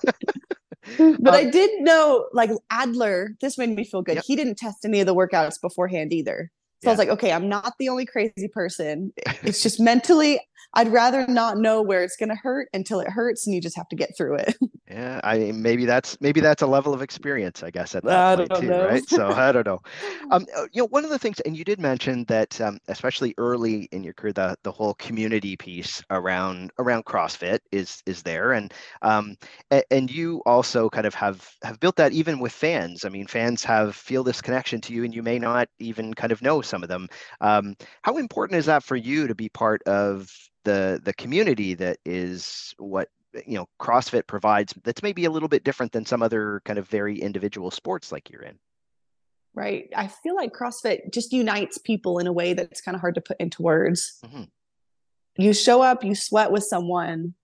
but 1.20 1.34
uh, 1.34 1.36
I 1.36 1.50
did 1.50 1.80
know, 1.80 2.28
like 2.32 2.50
Adler, 2.70 3.30
this 3.40 3.58
made 3.58 3.70
me 3.70 3.84
feel 3.84 4.02
good. 4.02 4.16
Yep. 4.16 4.24
He 4.26 4.36
didn't 4.36 4.56
test 4.56 4.84
any 4.84 5.00
of 5.00 5.06
the 5.06 5.14
workouts 5.14 5.60
beforehand 5.60 6.12
either. 6.12 6.50
So 6.82 6.88
yeah. 6.88 6.90
I 6.90 6.92
was 6.92 6.98
like, 6.98 7.08
okay, 7.08 7.32
I'm 7.32 7.48
not 7.48 7.72
the 7.78 7.88
only 7.88 8.04
crazy 8.04 8.48
person. 8.52 9.12
It's 9.42 9.62
just 9.62 9.80
mentally, 9.80 10.38
I'd 10.74 10.92
rather 10.92 11.26
not 11.26 11.56
know 11.56 11.80
where 11.80 12.02
it's 12.02 12.16
going 12.16 12.28
to 12.28 12.34
hurt 12.34 12.68
until 12.74 13.00
it 13.00 13.08
hurts, 13.08 13.46
and 13.46 13.54
you 13.54 13.62
just 13.62 13.76
have 13.76 13.88
to 13.88 13.96
get 13.96 14.14
through 14.16 14.36
it. 14.36 14.56
Yeah, 14.90 15.18
I 15.24 15.38
mean, 15.38 15.62
maybe 15.62 15.86
that's 15.86 16.20
maybe 16.20 16.40
that's 16.40 16.60
a 16.60 16.66
level 16.66 16.92
of 16.92 17.00
experience, 17.00 17.62
I 17.62 17.70
guess, 17.70 17.94
at 17.94 18.04
that 18.04 18.26
I 18.28 18.34
point 18.36 18.52
too, 18.52 18.68
know. 18.68 18.84
right? 18.84 19.08
So 19.08 19.28
I 19.32 19.50
don't 19.50 19.66
know. 19.66 19.80
Um, 20.30 20.46
you 20.72 20.82
know, 20.82 20.88
one 20.88 21.04
of 21.04 21.10
the 21.10 21.18
things, 21.18 21.40
and 21.40 21.56
you 21.56 21.64
did 21.64 21.80
mention 21.80 22.24
that, 22.24 22.60
um, 22.60 22.78
especially 22.88 23.34
early 23.38 23.88
in 23.92 24.04
your 24.04 24.12
career, 24.12 24.34
the 24.34 24.58
the 24.62 24.70
whole 24.70 24.92
community 24.94 25.56
piece 25.56 26.02
around 26.10 26.70
around 26.78 27.06
CrossFit 27.06 27.60
is 27.72 28.02
is 28.04 28.22
there, 28.22 28.52
and 28.52 28.74
um, 29.00 29.36
and, 29.70 29.84
and 29.90 30.10
you 30.10 30.42
also 30.44 30.90
kind 30.90 31.06
of 31.06 31.14
have 31.14 31.50
have 31.62 31.80
built 31.80 31.96
that 31.96 32.12
even 32.12 32.38
with 32.38 32.52
fans. 32.52 33.06
I 33.06 33.08
mean, 33.08 33.26
fans 33.26 33.64
have 33.64 33.96
feel 33.96 34.22
this 34.22 34.42
connection 34.42 34.82
to 34.82 34.92
you, 34.92 35.02
and 35.04 35.14
you 35.14 35.22
may 35.22 35.38
not 35.38 35.68
even 35.78 36.12
kind 36.12 36.30
of 36.30 36.42
know 36.42 36.60
some 36.60 36.82
of 36.82 36.90
them. 36.90 37.08
Um, 37.40 37.74
how 38.02 38.18
important 38.18 38.58
is 38.58 38.66
that 38.66 38.84
for 38.84 38.96
you 38.96 39.28
to 39.28 39.34
be 39.34 39.48
part 39.48 39.82
of 39.84 40.30
the 40.64 41.00
the 41.02 41.14
community 41.14 41.74
that 41.74 41.98
is 42.04 42.74
what 42.78 43.08
you 43.46 43.56
know 43.56 43.66
CrossFit 43.80 44.26
provides 44.26 44.74
that's 44.82 45.02
maybe 45.02 45.24
a 45.24 45.30
little 45.30 45.48
bit 45.48 45.64
different 45.64 45.92
than 45.92 46.06
some 46.06 46.22
other 46.22 46.62
kind 46.64 46.78
of 46.78 46.88
very 46.88 47.18
individual 47.20 47.70
sports 47.70 48.12
like 48.12 48.30
you're 48.30 48.42
in. 48.42 48.58
Right. 49.54 49.88
I 49.94 50.08
feel 50.08 50.34
like 50.34 50.52
CrossFit 50.52 51.12
just 51.12 51.32
unites 51.32 51.78
people 51.78 52.18
in 52.18 52.26
a 52.26 52.32
way 52.32 52.54
that's 52.54 52.80
kind 52.80 52.96
of 52.96 53.00
hard 53.00 53.14
to 53.14 53.20
put 53.20 53.38
into 53.38 53.62
words. 53.62 54.18
Mm-hmm. 54.24 54.44
You 55.36 55.52
show 55.52 55.80
up, 55.80 56.02
you 56.02 56.14
sweat 56.14 56.50
with 56.50 56.64
someone, 56.64 57.34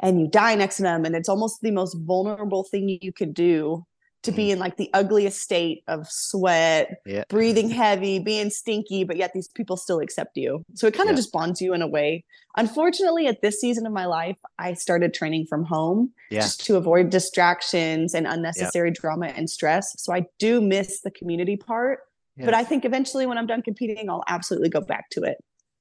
and 0.00 0.20
you 0.20 0.28
die 0.28 0.54
next 0.54 0.76
to 0.76 0.82
them, 0.82 1.04
and 1.04 1.14
it's 1.14 1.28
almost 1.28 1.60
the 1.60 1.70
most 1.70 1.94
vulnerable 1.94 2.64
thing 2.64 2.98
you 3.02 3.12
could 3.12 3.34
do 3.34 3.86
to 4.24 4.32
be 4.32 4.44
mm-hmm. 4.44 4.52
in 4.52 4.58
like 4.58 4.76
the 4.76 4.90
ugliest 4.94 5.40
state 5.40 5.84
of 5.86 6.06
sweat, 6.10 7.00
yeah. 7.06 7.24
breathing 7.28 7.70
heavy, 7.82 8.18
being 8.18 8.50
stinky, 8.50 9.04
but 9.04 9.16
yet 9.16 9.32
these 9.32 9.48
people 9.48 9.76
still 9.76 10.00
accept 10.00 10.36
you. 10.36 10.64
So 10.74 10.86
it 10.86 10.94
kind 10.94 11.08
of 11.08 11.14
yeah. 11.14 11.18
just 11.18 11.32
bonds 11.32 11.60
you 11.60 11.72
in 11.72 11.82
a 11.82 11.86
way. 11.86 12.24
Unfortunately, 12.56 13.26
at 13.26 13.42
this 13.42 13.60
season 13.60 13.86
of 13.86 13.92
my 13.92 14.06
life, 14.06 14.38
I 14.58 14.74
started 14.74 15.14
training 15.14 15.46
from 15.46 15.64
home 15.64 16.12
yeah. 16.30 16.40
just 16.40 16.64
to 16.66 16.76
avoid 16.76 17.10
distractions 17.10 18.14
and 18.14 18.26
unnecessary 18.26 18.90
drama 18.90 19.26
and 19.28 19.48
stress. 19.48 19.94
So 19.96 20.12
I 20.12 20.26
do 20.38 20.60
miss 20.60 21.00
the 21.00 21.10
community 21.10 21.56
part. 21.56 22.00
But 22.44 22.54
I 22.54 22.62
think 22.62 22.84
eventually 22.84 23.26
when 23.26 23.36
I'm 23.36 23.48
done 23.48 23.62
competing, 23.62 24.08
I'll 24.08 24.22
absolutely 24.28 24.68
go 24.68 24.80
back 24.80 25.10
to 25.10 25.24
it. 25.24 25.38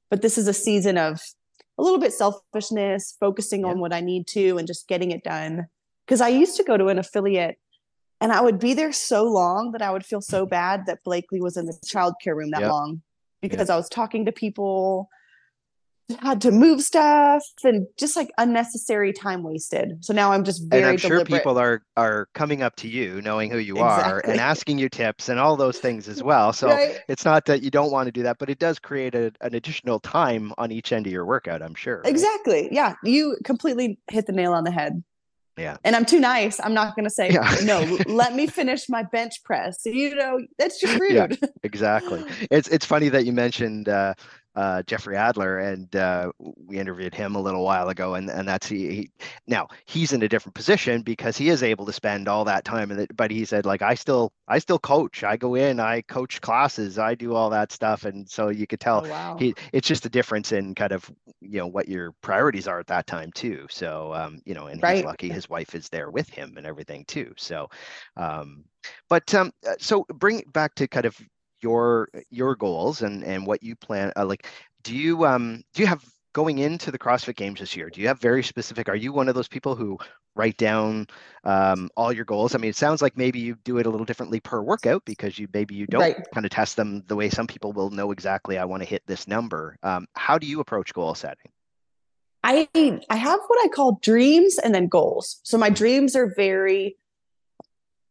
But 0.10 0.24
this 0.24 0.40
is 0.40 0.48
a 0.48 0.54
season 0.54 0.98
of 0.98 1.22
a 1.78 1.84
little 1.84 2.00
bit 2.00 2.14
selfishness, 2.14 3.16
focusing 3.20 3.64
on 3.64 3.80
what 3.80 3.94
I 3.94 4.02
need 4.02 4.26
to 4.30 4.58
and 4.58 4.68
just 4.68 4.88
getting 4.88 5.12
it 5.12 5.24
done. 5.24 5.68
Because 6.06 6.22
I 6.22 6.30
used 6.30 6.58
to 6.58 6.64
go 6.64 6.78
to 6.78 6.88
an 6.88 6.98
affiliate 6.98 7.60
and 8.20 8.32
I 8.32 8.42
would 8.42 8.60
be 8.60 8.74
there 8.74 8.92
so 8.92 9.24
long 9.24 9.72
that 9.72 9.82
I 9.82 9.92
would 9.92 10.06
feel 10.06 10.22
so 10.22 10.46
bad 10.46 10.86
that 10.88 11.04
Blakely 11.04 11.42
was 11.42 11.58
in 11.58 11.66
the 11.66 11.78
childcare 11.86 12.36
room 12.36 12.52
that 12.52 12.62
yep. 12.62 12.72
long 12.72 13.02
because 13.42 13.60
yep. 13.60 13.70
I 13.70 13.76
was 13.76 13.90
talking 13.90 14.26
to 14.26 14.32
people, 14.32 15.10
had 16.20 16.42
to 16.42 16.52
move 16.52 16.82
stuff, 16.82 17.44
and 17.64 17.86
just 17.98 18.16
like 18.16 18.32
unnecessary 18.40 19.14
time 19.14 19.44
wasted. 19.44 20.04
So 20.04 20.14
now 20.14 20.32
I'm 20.32 20.44
just 20.44 20.64
very. 20.68 20.82
And 20.82 20.92
I'm 20.92 20.98
sure 20.98 21.24
people 21.26 21.60
are 21.60 21.84
are 21.96 22.28
coming 22.34 22.64
up 22.64 22.76
to 22.78 22.88
you, 22.88 23.22
knowing 23.22 23.52
who 23.52 23.60
you 23.60 23.76
exactly. 23.76 24.12
are, 24.12 24.20
and 24.20 24.40
asking 24.40 24.80
you 24.80 24.90
tips 24.90 25.30
and 25.30 25.40
all 25.40 25.56
those 25.56 25.78
things 25.78 26.08
as 26.08 26.24
well. 26.24 26.54
So 26.54 26.70
right. 26.70 27.00
it's 27.08 27.26
not 27.26 27.46
that 27.46 27.62
you 27.62 27.70
don't 27.70 27.92
want 27.92 28.08
to 28.08 28.12
do 28.12 28.24
that, 28.24 28.40
but 28.40 28.50
it 28.50 28.58
does 28.58 28.80
create 28.80 29.14
a, 29.14 29.32
an 29.42 29.54
additional 29.54 30.00
time 30.00 30.54
on 30.58 30.72
each 30.72 30.92
end 30.92 31.06
of 31.06 31.14
your 31.14 31.26
workout. 31.26 31.62
I'm 31.62 31.76
sure. 31.76 31.98
Right? 31.98 32.10
Exactly. 32.10 32.70
Yeah, 32.72 32.96
you 33.04 33.38
completely 33.44 34.00
hit 34.10 34.26
the 34.26 34.34
nail 34.34 34.54
on 34.54 34.64
the 34.64 34.72
head. 34.72 35.04
Yeah. 35.58 35.78
And 35.84 35.96
I'm 35.96 36.06
too 36.06 36.20
nice. 36.20 36.60
I'm 36.60 36.74
not 36.74 36.96
going 36.96 37.06
to 37.06 37.10
say, 37.10 37.32
yeah. 37.32 37.56
no, 37.64 37.98
let 38.08 38.36
me 38.36 38.48
finish 38.48 38.88
my 38.88 39.04
bench 39.04 39.44
press. 39.44 39.82
You 39.86 40.16
know, 40.16 40.40
that's 40.58 40.80
just 40.80 41.00
rude. 41.00 41.14
Yeah, 41.14 41.28
exactly. 41.64 42.24
It's, 42.52 42.68
it's 42.68 42.86
funny 42.86 43.10
that 43.10 43.26
you 43.26 43.34
mentioned, 43.34 43.90
uh, 43.90 44.14
uh, 44.58 44.82
Jeffrey 44.88 45.16
Adler, 45.16 45.60
and 45.60 45.96
uh, 45.96 46.32
we 46.40 46.80
interviewed 46.80 47.14
him 47.14 47.36
a 47.36 47.40
little 47.40 47.64
while 47.64 47.90
ago, 47.90 48.16
and 48.16 48.28
and 48.28 48.48
that's 48.48 48.68
he, 48.68 48.90
he, 48.90 49.12
Now 49.46 49.68
he's 49.86 50.14
in 50.14 50.24
a 50.24 50.28
different 50.28 50.56
position 50.56 51.04
because 51.04 51.38
he 51.38 51.50
is 51.50 51.62
able 51.62 51.86
to 51.86 51.94
spend 51.94 52.28
all 52.28 52.44
that 52.46 52.66
time, 52.66 52.90
and 52.90 53.08
but 53.16 53.30
he 53.30 53.46
said 53.46 53.68
like 53.68 53.84
I 53.84 53.94
still 53.94 54.34
I 54.48 54.58
still 54.58 54.80
coach. 54.80 55.24
I 55.24 55.38
go 55.38 55.54
in, 55.54 55.80
I 55.80 56.02
coach 56.02 56.42
classes, 56.42 56.98
I 56.98 57.14
do 57.14 57.36
all 57.36 57.52
that 57.52 57.72
stuff, 57.72 58.06
and 58.06 58.28
so 58.28 58.50
you 58.50 58.66
could 58.66 58.80
tell 58.80 59.06
oh, 59.06 59.10
wow. 59.10 59.38
he 59.40 59.54
it's 59.74 59.88
just 59.88 60.08
a 60.08 60.10
difference 60.10 60.52
in 60.52 60.74
kind 60.74 60.92
of 60.92 61.08
you 61.40 61.60
know 61.60 61.68
what 61.68 61.88
your 61.88 62.14
priorities 62.24 62.68
are 62.68 62.80
at 62.80 62.88
that 62.88 63.06
time 63.06 63.32
too. 63.34 63.68
So 63.70 64.12
um, 64.16 64.42
you 64.44 64.56
know, 64.56 64.66
and 64.66 64.82
right. 64.82 64.98
he's 64.98 65.06
lucky 65.06 65.30
his 65.30 65.48
wife 65.48 65.76
is 65.76 65.88
there 65.90 66.10
with 66.10 66.30
him 66.30 66.56
and 66.58 66.66
everything 66.66 67.06
too. 67.06 67.32
So, 67.38 67.70
um, 68.16 68.64
but 69.08 69.32
um, 69.36 69.52
uh, 69.68 69.76
so 69.78 70.04
bring 70.16 70.40
it 70.40 70.52
back 70.52 70.74
to 70.76 70.88
kind 70.88 71.06
of 71.06 71.16
your 71.62 72.10
your 72.30 72.56
goals 72.56 73.02
and 73.02 73.24
and 73.24 73.46
what 73.46 73.64
you 73.64 73.76
plan 73.76 74.12
uh, 74.16 74.26
like 74.26 74.48
do 74.84 74.96
you 74.96 75.26
um 75.26 75.64
do 75.74 75.82
you 75.82 75.88
have 75.88 76.04
going 76.38 76.60
into 76.60 76.92
the 76.92 77.00
CrossFit 77.00 77.36
Games 77.36 77.60
this 77.60 77.76
year, 77.76 77.90
do 77.90 78.00
you 78.00 78.08
have 78.10 78.20
very 78.20 78.44
specific? 78.44 78.88
Are 78.90 78.96
you 78.96 79.12
one 79.12 79.28
of 79.28 79.34
those 79.34 79.48
people 79.48 79.76
who 79.76 79.98
write 80.36 80.56
down 80.56 81.08
um, 81.44 81.90
all 81.98 82.14
your 82.14 82.26
goals? 82.26 82.54
I 82.54 82.60
mean, 82.60 82.70
it 82.70 82.76
sounds 82.76 83.02
like 83.02 83.18
maybe 83.18 83.40
you 83.40 83.56
do 83.64 83.80
it 83.80 83.88
a 83.88 83.90
little 83.90 84.06
differently 84.06 84.40
per 84.40 84.62
workout 84.62 85.04
because 85.04 85.40
you 85.40 85.48
maybe 85.52 85.74
you 85.74 85.88
don't 85.88 86.02
right. 86.02 86.28
kind 86.36 86.46
of 86.46 86.52
test 86.52 86.76
them 86.76 87.04
the 87.08 87.16
way 87.16 87.32
some 87.32 87.48
people 87.48 87.72
will 87.72 87.90
know 87.90 88.12
exactly. 88.12 88.60
I 88.60 88.66
want 88.66 88.84
to 88.84 88.88
hit 88.88 89.02
this 89.08 89.28
number. 89.28 89.78
Um, 89.82 90.06
how 90.14 90.38
do 90.38 90.46
you 90.46 90.60
approach 90.60 90.94
goal 90.94 91.16
setting? 91.16 91.50
I 92.44 92.70
I 93.10 93.16
have 93.16 93.40
what 93.48 93.66
I 93.66 93.70
call 93.70 93.98
dreams 94.04 94.60
and 94.60 94.76
then 94.76 94.90
goals. 94.90 95.40
So 95.42 95.58
my 95.58 95.72
dreams 95.72 96.16
are 96.16 96.32
very 96.36 96.98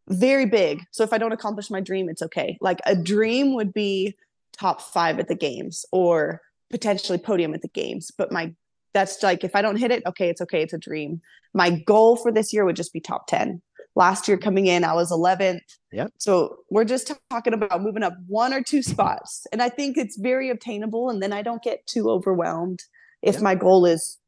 very 0.08 0.46
big. 0.46 0.82
So 0.90 1.02
if 1.02 1.12
I 1.12 1.18
don't 1.18 1.32
accomplish 1.32 1.70
my 1.70 1.80
dream, 1.80 2.08
it's 2.08 2.22
okay. 2.22 2.58
Like 2.60 2.80
a 2.86 2.94
dream 2.94 3.54
would 3.54 3.72
be 3.72 4.16
top 4.56 4.80
5 4.80 5.18
at 5.18 5.28
the 5.28 5.34
games 5.34 5.84
or 5.92 6.40
potentially 6.70 7.18
podium 7.18 7.54
at 7.54 7.62
the 7.62 7.68
games 7.68 8.10
but 8.16 8.32
my 8.32 8.52
that's 8.92 9.22
like 9.22 9.44
if 9.44 9.54
i 9.54 9.62
don't 9.62 9.76
hit 9.76 9.90
it 9.90 10.02
okay 10.06 10.28
it's 10.28 10.40
okay 10.40 10.62
it's 10.62 10.72
a 10.72 10.78
dream 10.78 11.20
my 11.54 11.70
goal 11.70 12.16
for 12.16 12.32
this 12.32 12.52
year 12.52 12.64
would 12.64 12.76
just 12.76 12.92
be 12.92 13.00
top 13.00 13.26
10 13.26 13.62
last 13.94 14.26
year 14.26 14.36
coming 14.36 14.66
in 14.66 14.82
i 14.82 14.92
was 14.92 15.10
11th 15.12 15.60
yeah 15.92 16.08
so 16.18 16.56
we're 16.70 16.84
just 16.84 17.12
talking 17.30 17.52
about 17.52 17.82
moving 17.82 18.02
up 18.02 18.14
one 18.26 18.52
or 18.52 18.62
two 18.62 18.82
spots 18.82 19.46
and 19.52 19.62
i 19.62 19.68
think 19.68 19.96
it's 19.96 20.16
very 20.16 20.50
obtainable 20.50 21.08
and 21.08 21.22
then 21.22 21.32
i 21.32 21.42
don't 21.42 21.62
get 21.62 21.86
too 21.86 22.10
overwhelmed 22.10 22.80
if 23.22 23.34
yep. 23.34 23.42
my 23.42 23.54
goal 23.54 23.86
is 23.86 24.18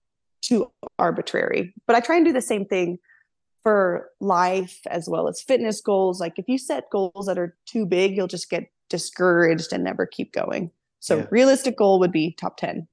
too 0.43 0.71
arbitrary 0.99 1.75
but 1.87 1.97
i 1.97 2.01
try 2.01 2.17
and 2.17 2.25
do 2.25 2.33
the 2.33 2.41
same 2.41 2.65
thing 2.65 2.99
for 3.63 4.11
life 4.21 4.81
as 4.87 5.09
well 5.09 5.29
as 5.29 5.41
fitness 5.41 5.81
goals 5.81 6.21
like 6.21 6.39
if 6.39 6.49
you 6.49 6.59
set 6.59 6.91
goals 6.91 7.27
that 7.27 7.39
are 7.39 7.57
too 7.67 7.85
big 7.85 8.17
you'll 8.17 8.27
just 8.27 8.51
get 8.51 8.71
discouraged 8.89 9.73
and 9.73 9.85
never 9.85 10.07
keep 10.07 10.33
going 10.33 10.71
so 11.01 11.19
yeah. 11.19 11.27
realistic 11.31 11.77
goal 11.77 11.99
would 12.01 12.13
be 12.13 12.33
top 12.33 12.57
10. 12.57 12.87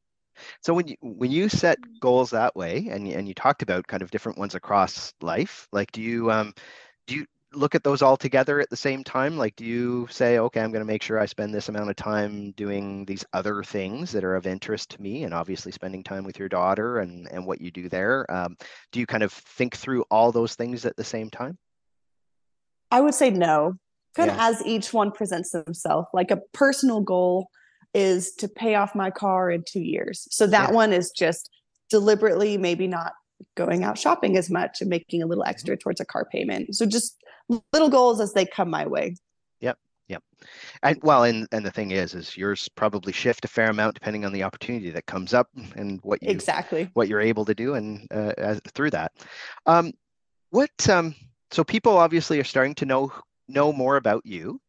So 0.61 0.73
when 0.73 0.87
you 0.87 0.95
when 1.01 1.31
you 1.31 1.47
set 1.47 1.77
goals 2.01 2.31
that 2.31 2.55
way 2.55 2.87
and 2.91 3.07
and 3.07 3.27
you 3.27 3.33
talked 3.33 3.61
about 3.61 3.87
kind 3.87 4.03
of 4.03 4.11
different 4.11 4.37
ones 4.37 4.53
across 4.53 5.13
life, 5.21 5.67
like 5.71 5.91
do 5.93 6.01
you 6.01 6.29
um 6.29 6.53
do 7.07 7.15
you 7.15 7.25
look 7.55 7.75
at 7.75 7.83
those 7.83 8.01
all 8.01 8.17
together 8.17 8.59
at 8.59 8.69
the 8.69 8.77
same 8.77 9.03
time? 9.03 9.37
Like 9.37 9.55
do 9.55 9.65
you 9.65 10.07
say, 10.09 10.39
okay, 10.39 10.61
I'm 10.61 10.71
going 10.71 10.81
to 10.81 10.91
make 10.91 11.03
sure 11.03 11.19
I 11.19 11.25
spend 11.25 11.53
this 11.53 11.69
amount 11.69 11.89
of 11.89 11.95
time 11.95 12.51
doing 12.51 13.05
these 13.05 13.25
other 13.33 13.63
things 13.63 14.11
that 14.11 14.23
are 14.23 14.35
of 14.35 14.47
interest 14.47 14.91
to 14.91 15.01
me 15.01 15.23
and 15.23 15.33
obviously 15.33 15.71
spending 15.71 16.03
time 16.03 16.23
with 16.23 16.39
your 16.39 16.49
daughter 16.49 16.99
and 16.99 17.27
and 17.31 17.45
what 17.45 17.61
you 17.61 17.71
do 17.71 17.89
there. 17.89 18.29
Um, 18.31 18.57
do 18.91 18.99
you 18.99 19.05
kind 19.05 19.23
of 19.23 19.31
think 19.31 19.75
through 19.75 20.03
all 20.11 20.31
those 20.31 20.55
things 20.55 20.85
at 20.85 20.95
the 20.95 21.03
same 21.03 21.29
time? 21.29 21.57
I 22.91 23.01
would 23.01 23.15
say 23.15 23.29
no. 23.29 23.75
Kind 24.15 24.29
yeah. 24.29 24.49
of 24.49 24.55
as 24.55 24.65
each 24.65 24.93
one 24.93 25.11
presents 25.11 25.51
themselves, 25.51 26.07
like 26.13 26.31
a 26.31 26.41
personal 26.53 27.01
goal 27.01 27.49
is 27.93 28.33
to 28.35 28.47
pay 28.47 28.75
off 28.75 28.95
my 28.95 29.09
car 29.11 29.51
in 29.51 29.63
two 29.67 29.81
years. 29.81 30.27
So 30.31 30.47
that 30.47 30.69
yeah. 30.69 30.75
one 30.75 30.93
is 30.93 31.11
just 31.11 31.49
deliberately 31.89 32.57
maybe 32.57 32.87
not 32.87 33.13
going 33.55 33.83
out 33.83 33.97
shopping 33.97 34.37
as 34.37 34.49
much 34.49 34.81
and 34.81 34.89
making 34.89 35.21
a 35.21 35.25
little 35.25 35.43
mm-hmm. 35.43 35.49
extra 35.49 35.77
towards 35.77 35.99
a 35.99 36.05
car 36.05 36.25
payment. 36.31 36.75
So 36.75 36.85
just 36.85 37.21
little 37.73 37.89
goals 37.89 38.19
as 38.19 38.33
they 38.33 38.45
come 38.45 38.69
my 38.69 38.85
way. 38.85 39.15
Yep. 39.61 39.77
Yep. 40.07 40.23
And 40.83 40.99
well, 41.01 41.23
and 41.23 41.47
and 41.51 41.65
the 41.65 41.71
thing 41.71 41.91
is, 41.91 42.13
is 42.13 42.37
yours 42.37 42.69
probably 42.75 43.13
shift 43.13 43.45
a 43.45 43.47
fair 43.47 43.69
amount 43.69 43.95
depending 43.95 44.25
on 44.25 44.33
the 44.33 44.43
opportunity 44.43 44.91
that 44.91 45.05
comes 45.05 45.33
up 45.33 45.49
and 45.75 45.99
what 46.03 46.21
you 46.21 46.29
exactly 46.29 46.89
what 46.93 47.07
you're 47.07 47.21
able 47.21 47.45
to 47.45 47.55
do 47.55 47.73
and 47.75 48.07
uh, 48.11 48.33
as, 48.37 48.59
through 48.73 48.91
that. 48.91 49.11
Um, 49.65 49.93
what 50.51 50.89
um, 50.89 51.15
so 51.51 51.63
people 51.63 51.97
obviously 51.97 52.39
are 52.39 52.43
starting 52.43 52.75
to 52.75 52.85
know 52.85 53.11
know 53.47 53.73
more 53.73 53.97
about 53.97 54.25
you, 54.25 54.59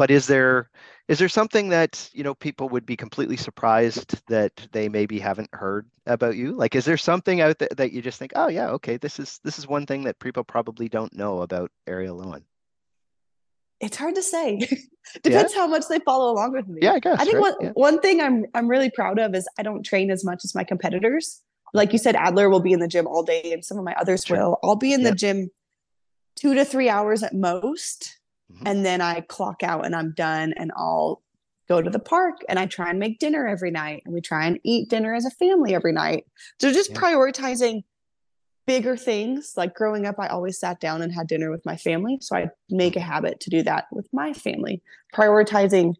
but 0.00 0.10
is 0.10 0.26
there 0.26 0.70
is 1.08 1.18
there 1.18 1.28
something 1.28 1.68
that 1.68 2.08
you 2.14 2.24
know 2.24 2.34
people 2.34 2.70
would 2.70 2.86
be 2.86 2.96
completely 2.96 3.36
surprised 3.36 4.18
that 4.28 4.66
they 4.72 4.88
maybe 4.88 5.18
haven't 5.18 5.50
heard 5.52 5.86
about 6.06 6.36
you 6.36 6.52
like 6.52 6.74
is 6.74 6.86
there 6.86 6.96
something 6.96 7.42
out 7.42 7.58
there 7.58 7.68
that 7.76 7.92
you 7.92 8.00
just 8.00 8.18
think 8.18 8.32
oh 8.34 8.48
yeah 8.48 8.70
okay 8.70 8.96
this 8.96 9.20
is 9.20 9.40
this 9.44 9.58
is 9.58 9.68
one 9.68 9.84
thing 9.84 10.04
that 10.04 10.18
people 10.18 10.42
probably 10.42 10.88
don't 10.88 11.12
know 11.12 11.42
about 11.42 11.70
arielle 11.86 12.18
loewen 12.18 12.42
it's 13.78 13.98
hard 13.98 14.14
to 14.14 14.22
say 14.22 14.56
depends 15.22 15.52
yeah. 15.52 15.60
how 15.60 15.66
much 15.66 15.84
they 15.90 15.98
follow 15.98 16.32
along 16.32 16.52
with 16.52 16.66
me 16.66 16.78
yeah 16.80 16.94
i 16.94 16.98
guess 16.98 17.20
i 17.20 17.24
think 17.26 17.36
right? 17.36 17.42
one, 17.42 17.54
yeah. 17.60 17.70
one 17.74 18.00
thing 18.00 18.22
i'm 18.22 18.46
i'm 18.54 18.68
really 18.68 18.90
proud 18.90 19.18
of 19.18 19.34
is 19.34 19.46
i 19.58 19.62
don't 19.62 19.82
train 19.82 20.10
as 20.10 20.24
much 20.24 20.40
as 20.44 20.54
my 20.54 20.64
competitors 20.64 21.42
like 21.74 21.92
you 21.92 21.98
said 21.98 22.16
adler 22.16 22.48
will 22.48 22.60
be 22.60 22.72
in 22.72 22.80
the 22.80 22.88
gym 22.88 23.06
all 23.06 23.22
day 23.22 23.52
and 23.52 23.66
some 23.66 23.76
of 23.76 23.84
my 23.84 23.94
others 24.00 24.24
sure. 24.24 24.38
will 24.38 24.58
i'll 24.62 24.76
be 24.76 24.94
in 24.94 25.02
the 25.02 25.14
gym 25.14 25.50
two 26.36 26.54
to 26.54 26.64
three 26.64 26.88
hours 26.88 27.22
at 27.22 27.34
most 27.34 28.16
Mm-hmm. 28.52 28.66
And 28.66 28.84
then 28.84 29.00
I 29.00 29.20
clock 29.20 29.62
out 29.62 29.86
and 29.86 29.94
I'm 29.94 30.12
done 30.12 30.54
and 30.56 30.72
I'll 30.76 31.22
go 31.68 31.80
to 31.80 31.90
the 31.90 32.00
park 32.00 32.40
and 32.48 32.58
I 32.58 32.66
try 32.66 32.90
and 32.90 32.98
make 32.98 33.20
dinner 33.20 33.46
every 33.46 33.70
night 33.70 34.02
and 34.04 34.12
we 34.12 34.20
try 34.20 34.46
and 34.46 34.58
eat 34.64 34.90
dinner 34.90 35.14
as 35.14 35.24
a 35.24 35.30
family 35.30 35.74
every 35.74 35.92
night. 35.92 36.24
So 36.60 36.72
just 36.72 36.90
yeah. 36.90 36.98
prioritizing 36.98 37.84
bigger 38.66 38.96
things. 38.96 39.54
Like 39.56 39.74
growing 39.74 40.06
up, 40.06 40.16
I 40.18 40.28
always 40.28 40.58
sat 40.58 40.80
down 40.80 41.02
and 41.02 41.12
had 41.12 41.26
dinner 41.26 41.50
with 41.50 41.64
my 41.64 41.76
family. 41.76 42.18
So 42.20 42.36
I 42.36 42.50
make 42.68 42.96
a 42.96 43.00
habit 43.00 43.40
to 43.40 43.50
do 43.50 43.62
that 43.62 43.86
with 43.92 44.08
my 44.12 44.32
family, 44.32 44.82
prioritizing 45.14 45.94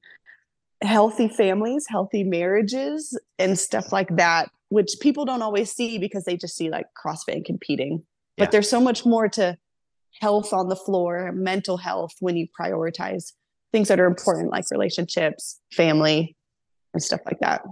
healthy 0.83 1.29
families, 1.29 1.87
healthy 1.89 2.25
marriages, 2.25 3.19
and 3.39 3.59
stuff 3.59 3.93
like 3.93 4.17
that, 4.17 4.51
which 4.69 4.97
people 5.01 5.25
don't 5.25 5.43
always 5.43 5.73
see 5.73 5.99
because 5.99 6.25
they 6.25 6.37
just 6.37 6.57
see 6.57 6.71
like 6.71 6.87
CrossFit 6.97 7.35
and 7.35 7.45
competing. 7.45 8.03
But 8.37 8.45
yeah. 8.45 8.51
there's 8.51 8.71
so 8.71 8.81
much 8.81 9.05
more 9.05 9.29
to 9.31 9.59
health 10.21 10.53
on 10.53 10.69
the 10.69 10.77
floor, 10.77 11.33
mental 11.33 11.77
health 11.77 12.13
when 12.21 12.37
you 12.37 12.47
prioritize 12.59 13.33
things 13.73 13.89
that 13.89 14.01
are 14.01 14.07
important 14.07 14.51
like 14.51 14.65
relationships, 14.71 15.61
family, 15.73 16.37
and 16.93 17.03
stuff 17.03 17.21
like 17.27 17.39
that. 17.41 17.63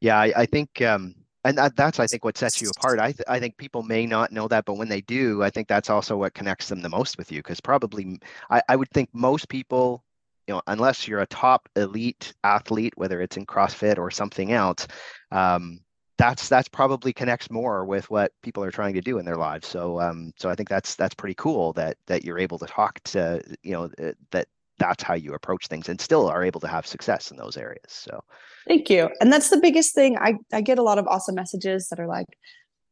Yeah, 0.00 0.18
I, 0.18 0.32
I 0.36 0.46
think, 0.46 0.82
um, 0.82 1.14
and 1.44 1.58
that, 1.58 1.76
that's 1.76 2.00
I 2.00 2.06
think 2.06 2.24
what 2.24 2.36
sets 2.36 2.60
you 2.60 2.70
apart. 2.76 2.98
I 2.98 3.12
th- 3.12 3.26
I 3.28 3.38
think 3.40 3.56
people 3.56 3.82
may 3.82 4.06
not 4.06 4.32
know 4.32 4.48
that, 4.48 4.64
but 4.64 4.74
when 4.74 4.88
they 4.88 5.00
do, 5.00 5.42
I 5.42 5.50
think 5.50 5.68
that's 5.68 5.90
also 5.90 6.16
what 6.16 6.34
connects 6.34 6.68
them 6.68 6.82
the 6.82 6.88
most 6.88 7.18
with 7.18 7.30
you. 7.32 7.38
Because 7.38 7.60
probably, 7.60 8.20
I, 8.50 8.62
I 8.68 8.76
would 8.76 8.90
think 8.90 9.10
most 9.12 9.48
people 9.48 10.04
you 10.46 10.54
know, 10.54 10.62
unless 10.66 11.06
you're 11.06 11.20
a 11.20 11.26
top 11.26 11.68
elite 11.76 12.34
athlete, 12.44 12.94
whether 12.96 13.20
it's 13.20 13.36
in 13.36 13.46
CrossFit 13.46 13.98
or 13.98 14.10
something 14.10 14.52
else, 14.52 14.86
um, 15.30 15.80
that's 16.22 16.48
that's 16.48 16.68
probably 16.68 17.12
connects 17.12 17.50
more 17.50 17.84
with 17.84 18.08
what 18.08 18.32
people 18.42 18.62
are 18.62 18.70
trying 18.70 18.94
to 18.94 19.00
do 19.00 19.18
in 19.18 19.24
their 19.24 19.36
lives. 19.36 19.66
So 19.66 20.00
um, 20.00 20.32
so 20.36 20.48
I 20.48 20.54
think 20.54 20.68
that's 20.68 20.94
that's 20.94 21.14
pretty 21.14 21.34
cool 21.34 21.72
that 21.72 21.96
that 22.06 22.24
you're 22.24 22.38
able 22.38 22.60
to 22.60 22.66
talk 22.66 23.00
to 23.04 23.42
you 23.64 23.72
know 23.72 23.90
uh, 24.00 24.12
that 24.30 24.46
that's 24.78 25.02
how 25.02 25.14
you 25.14 25.34
approach 25.34 25.66
things 25.66 25.88
and 25.88 26.00
still 26.00 26.28
are 26.28 26.44
able 26.44 26.60
to 26.60 26.68
have 26.68 26.86
success 26.86 27.32
in 27.32 27.36
those 27.36 27.56
areas. 27.56 27.82
So 27.88 28.22
thank 28.68 28.88
you. 28.88 29.10
And 29.20 29.32
that's 29.32 29.50
the 29.50 29.60
biggest 29.60 29.96
thing. 29.96 30.16
I 30.16 30.34
I 30.52 30.60
get 30.60 30.78
a 30.78 30.82
lot 30.82 30.98
of 30.98 31.08
awesome 31.08 31.34
messages 31.34 31.88
that 31.88 31.98
are 31.98 32.06
like, 32.06 32.28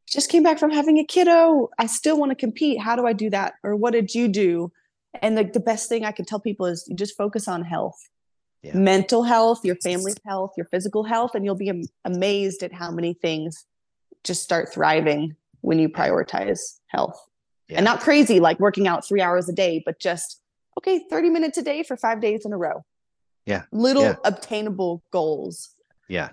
just 0.09 0.29
came 0.29 0.43
back 0.43 0.59
from 0.59 0.71
having 0.71 0.97
a 0.97 1.05
kiddo. 1.05 1.69
I 1.79 1.85
still 1.85 2.19
want 2.19 2.31
to 2.31 2.35
compete. 2.35 2.81
How 2.81 2.97
do 2.97 3.07
I 3.07 3.13
do 3.13 3.29
that? 3.29 3.53
Or 3.63 3.77
what 3.77 3.93
did 3.93 4.13
you 4.13 4.27
do? 4.27 4.73
And 5.21 5.37
the, 5.37 5.45
the 5.45 5.59
best 5.61 5.87
thing 5.87 6.03
I 6.03 6.11
can 6.11 6.25
tell 6.25 6.39
people 6.41 6.65
is 6.65 6.85
you 6.87 6.97
just 6.97 7.15
focus 7.15 7.47
on 7.47 7.63
health 7.63 7.97
yeah. 8.63 8.75
mental 8.75 9.23
health, 9.23 9.63
your 9.63 9.75
family's 9.77 10.17
health, 10.25 10.53
your 10.55 10.65
physical 10.67 11.03
health, 11.03 11.35
and 11.35 11.43
you'll 11.43 11.55
be 11.55 11.69
am- 11.69 11.87
amazed 12.05 12.63
at 12.63 12.73
how 12.73 12.91
many 12.91 13.13
things 13.13 13.65
just 14.23 14.43
start 14.43 14.71
thriving 14.71 15.35
when 15.61 15.79
you 15.79 15.89
prioritize 15.89 16.59
health. 16.87 17.19
Yeah. 17.67 17.77
And 17.77 17.85
not 17.85 18.01
crazy 18.01 18.39
like 18.39 18.59
working 18.59 18.87
out 18.87 19.05
three 19.05 19.21
hours 19.21 19.47
a 19.49 19.53
day, 19.53 19.81
but 19.85 19.99
just 19.99 20.41
okay, 20.77 21.03
30 21.09 21.29
minutes 21.29 21.57
a 21.57 21.61
day 21.61 21.83
for 21.83 21.97
five 21.97 22.21
days 22.21 22.45
in 22.45 22.53
a 22.53 22.57
row. 22.57 22.83
Yeah. 23.45 23.63
Little 23.71 24.03
yeah. 24.03 24.15
obtainable 24.23 25.03
goals. 25.11 25.69
Yeah. 26.07 26.29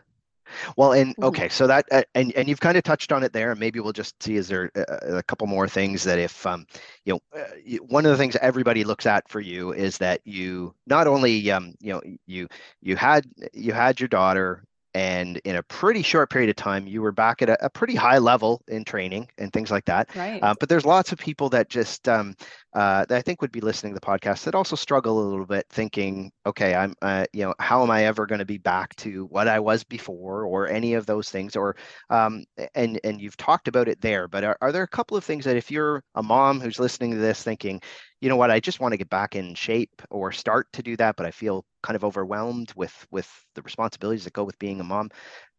Well, 0.76 0.92
and 0.92 1.12
mm-hmm. 1.12 1.24
okay, 1.24 1.48
so 1.48 1.66
that 1.66 1.86
uh, 1.90 2.02
and 2.14 2.32
and 2.34 2.48
you've 2.48 2.60
kind 2.60 2.76
of 2.76 2.82
touched 2.82 3.12
on 3.12 3.22
it 3.22 3.32
there, 3.32 3.50
and 3.50 3.60
maybe 3.60 3.80
we'll 3.80 3.92
just 3.92 4.22
see 4.22 4.36
is 4.36 4.48
there 4.48 4.70
a, 4.74 4.80
uh, 4.80 5.18
a 5.18 5.22
couple 5.22 5.46
more 5.46 5.68
things 5.68 6.04
that 6.04 6.18
if 6.18 6.46
um 6.46 6.66
you 7.04 7.14
know 7.14 7.40
uh, 7.40 7.76
one 7.88 8.04
of 8.06 8.10
the 8.10 8.16
things 8.16 8.36
everybody 8.36 8.84
looks 8.84 9.06
at 9.06 9.28
for 9.28 9.40
you 9.40 9.72
is 9.72 9.98
that 9.98 10.20
you 10.24 10.74
not 10.86 11.06
only 11.06 11.50
um 11.50 11.74
you 11.80 11.92
know 11.92 12.02
you 12.26 12.48
you 12.80 12.96
had 12.96 13.26
you 13.52 13.72
had 13.72 14.00
your 14.00 14.08
daughter 14.08 14.64
and 14.98 15.36
in 15.44 15.54
a 15.54 15.62
pretty 15.62 16.02
short 16.02 16.28
period 16.28 16.50
of 16.50 16.56
time 16.56 16.88
you 16.88 17.00
were 17.00 17.12
back 17.12 17.40
at 17.40 17.48
a, 17.48 17.64
a 17.64 17.70
pretty 17.70 17.94
high 17.94 18.18
level 18.18 18.60
in 18.66 18.84
training 18.84 19.28
and 19.38 19.52
things 19.52 19.70
like 19.70 19.84
that 19.84 20.08
right. 20.16 20.42
Um, 20.42 20.56
but 20.58 20.68
there's 20.68 20.84
lots 20.84 21.12
of 21.12 21.18
people 21.18 21.48
that 21.50 21.68
just 21.68 22.08
um, 22.08 22.34
uh, 22.74 23.04
that 23.06 23.16
i 23.16 23.22
think 23.22 23.40
would 23.40 23.52
be 23.52 23.60
listening 23.60 23.94
to 23.94 24.00
the 24.00 24.04
podcast 24.04 24.42
that 24.44 24.56
also 24.56 24.74
struggle 24.74 25.22
a 25.22 25.28
little 25.28 25.46
bit 25.46 25.66
thinking 25.70 26.32
okay 26.44 26.74
i'm 26.74 26.94
uh, 27.02 27.24
you 27.32 27.44
know 27.44 27.54
how 27.60 27.82
am 27.82 27.92
i 27.92 28.04
ever 28.04 28.26
going 28.26 28.40
to 28.40 28.44
be 28.44 28.58
back 28.58 28.94
to 28.96 29.26
what 29.26 29.46
i 29.46 29.60
was 29.60 29.84
before 29.84 30.44
or 30.44 30.66
any 30.68 30.94
of 30.94 31.06
those 31.06 31.30
things 31.30 31.54
or 31.54 31.76
um, 32.10 32.44
and 32.74 32.98
and 33.04 33.20
you've 33.20 33.36
talked 33.36 33.68
about 33.68 33.86
it 33.86 34.00
there 34.00 34.26
but 34.26 34.42
are, 34.42 34.58
are 34.60 34.72
there 34.72 34.82
a 34.82 34.88
couple 34.88 35.16
of 35.16 35.22
things 35.22 35.44
that 35.44 35.56
if 35.56 35.70
you're 35.70 36.02
a 36.16 36.22
mom 36.22 36.60
who's 36.60 36.80
listening 36.80 37.12
to 37.12 37.18
this 37.18 37.42
thinking 37.42 37.80
you 38.20 38.28
know 38.28 38.36
what, 38.36 38.50
I 38.50 38.60
just 38.60 38.80
want 38.80 38.92
to 38.92 38.98
get 38.98 39.10
back 39.10 39.36
in 39.36 39.54
shape 39.54 40.02
or 40.10 40.32
start 40.32 40.66
to 40.72 40.82
do 40.82 40.96
that, 40.96 41.16
but 41.16 41.26
I 41.26 41.30
feel 41.30 41.64
kind 41.82 41.96
of 41.96 42.04
overwhelmed 42.04 42.72
with 42.74 43.06
with 43.10 43.30
the 43.54 43.62
responsibilities 43.62 44.24
that 44.24 44.32
go 44.32 44.44
with 44.44 44.58
being 44.58 44.80
a 44.80 44.84
mom. 44.84 45.10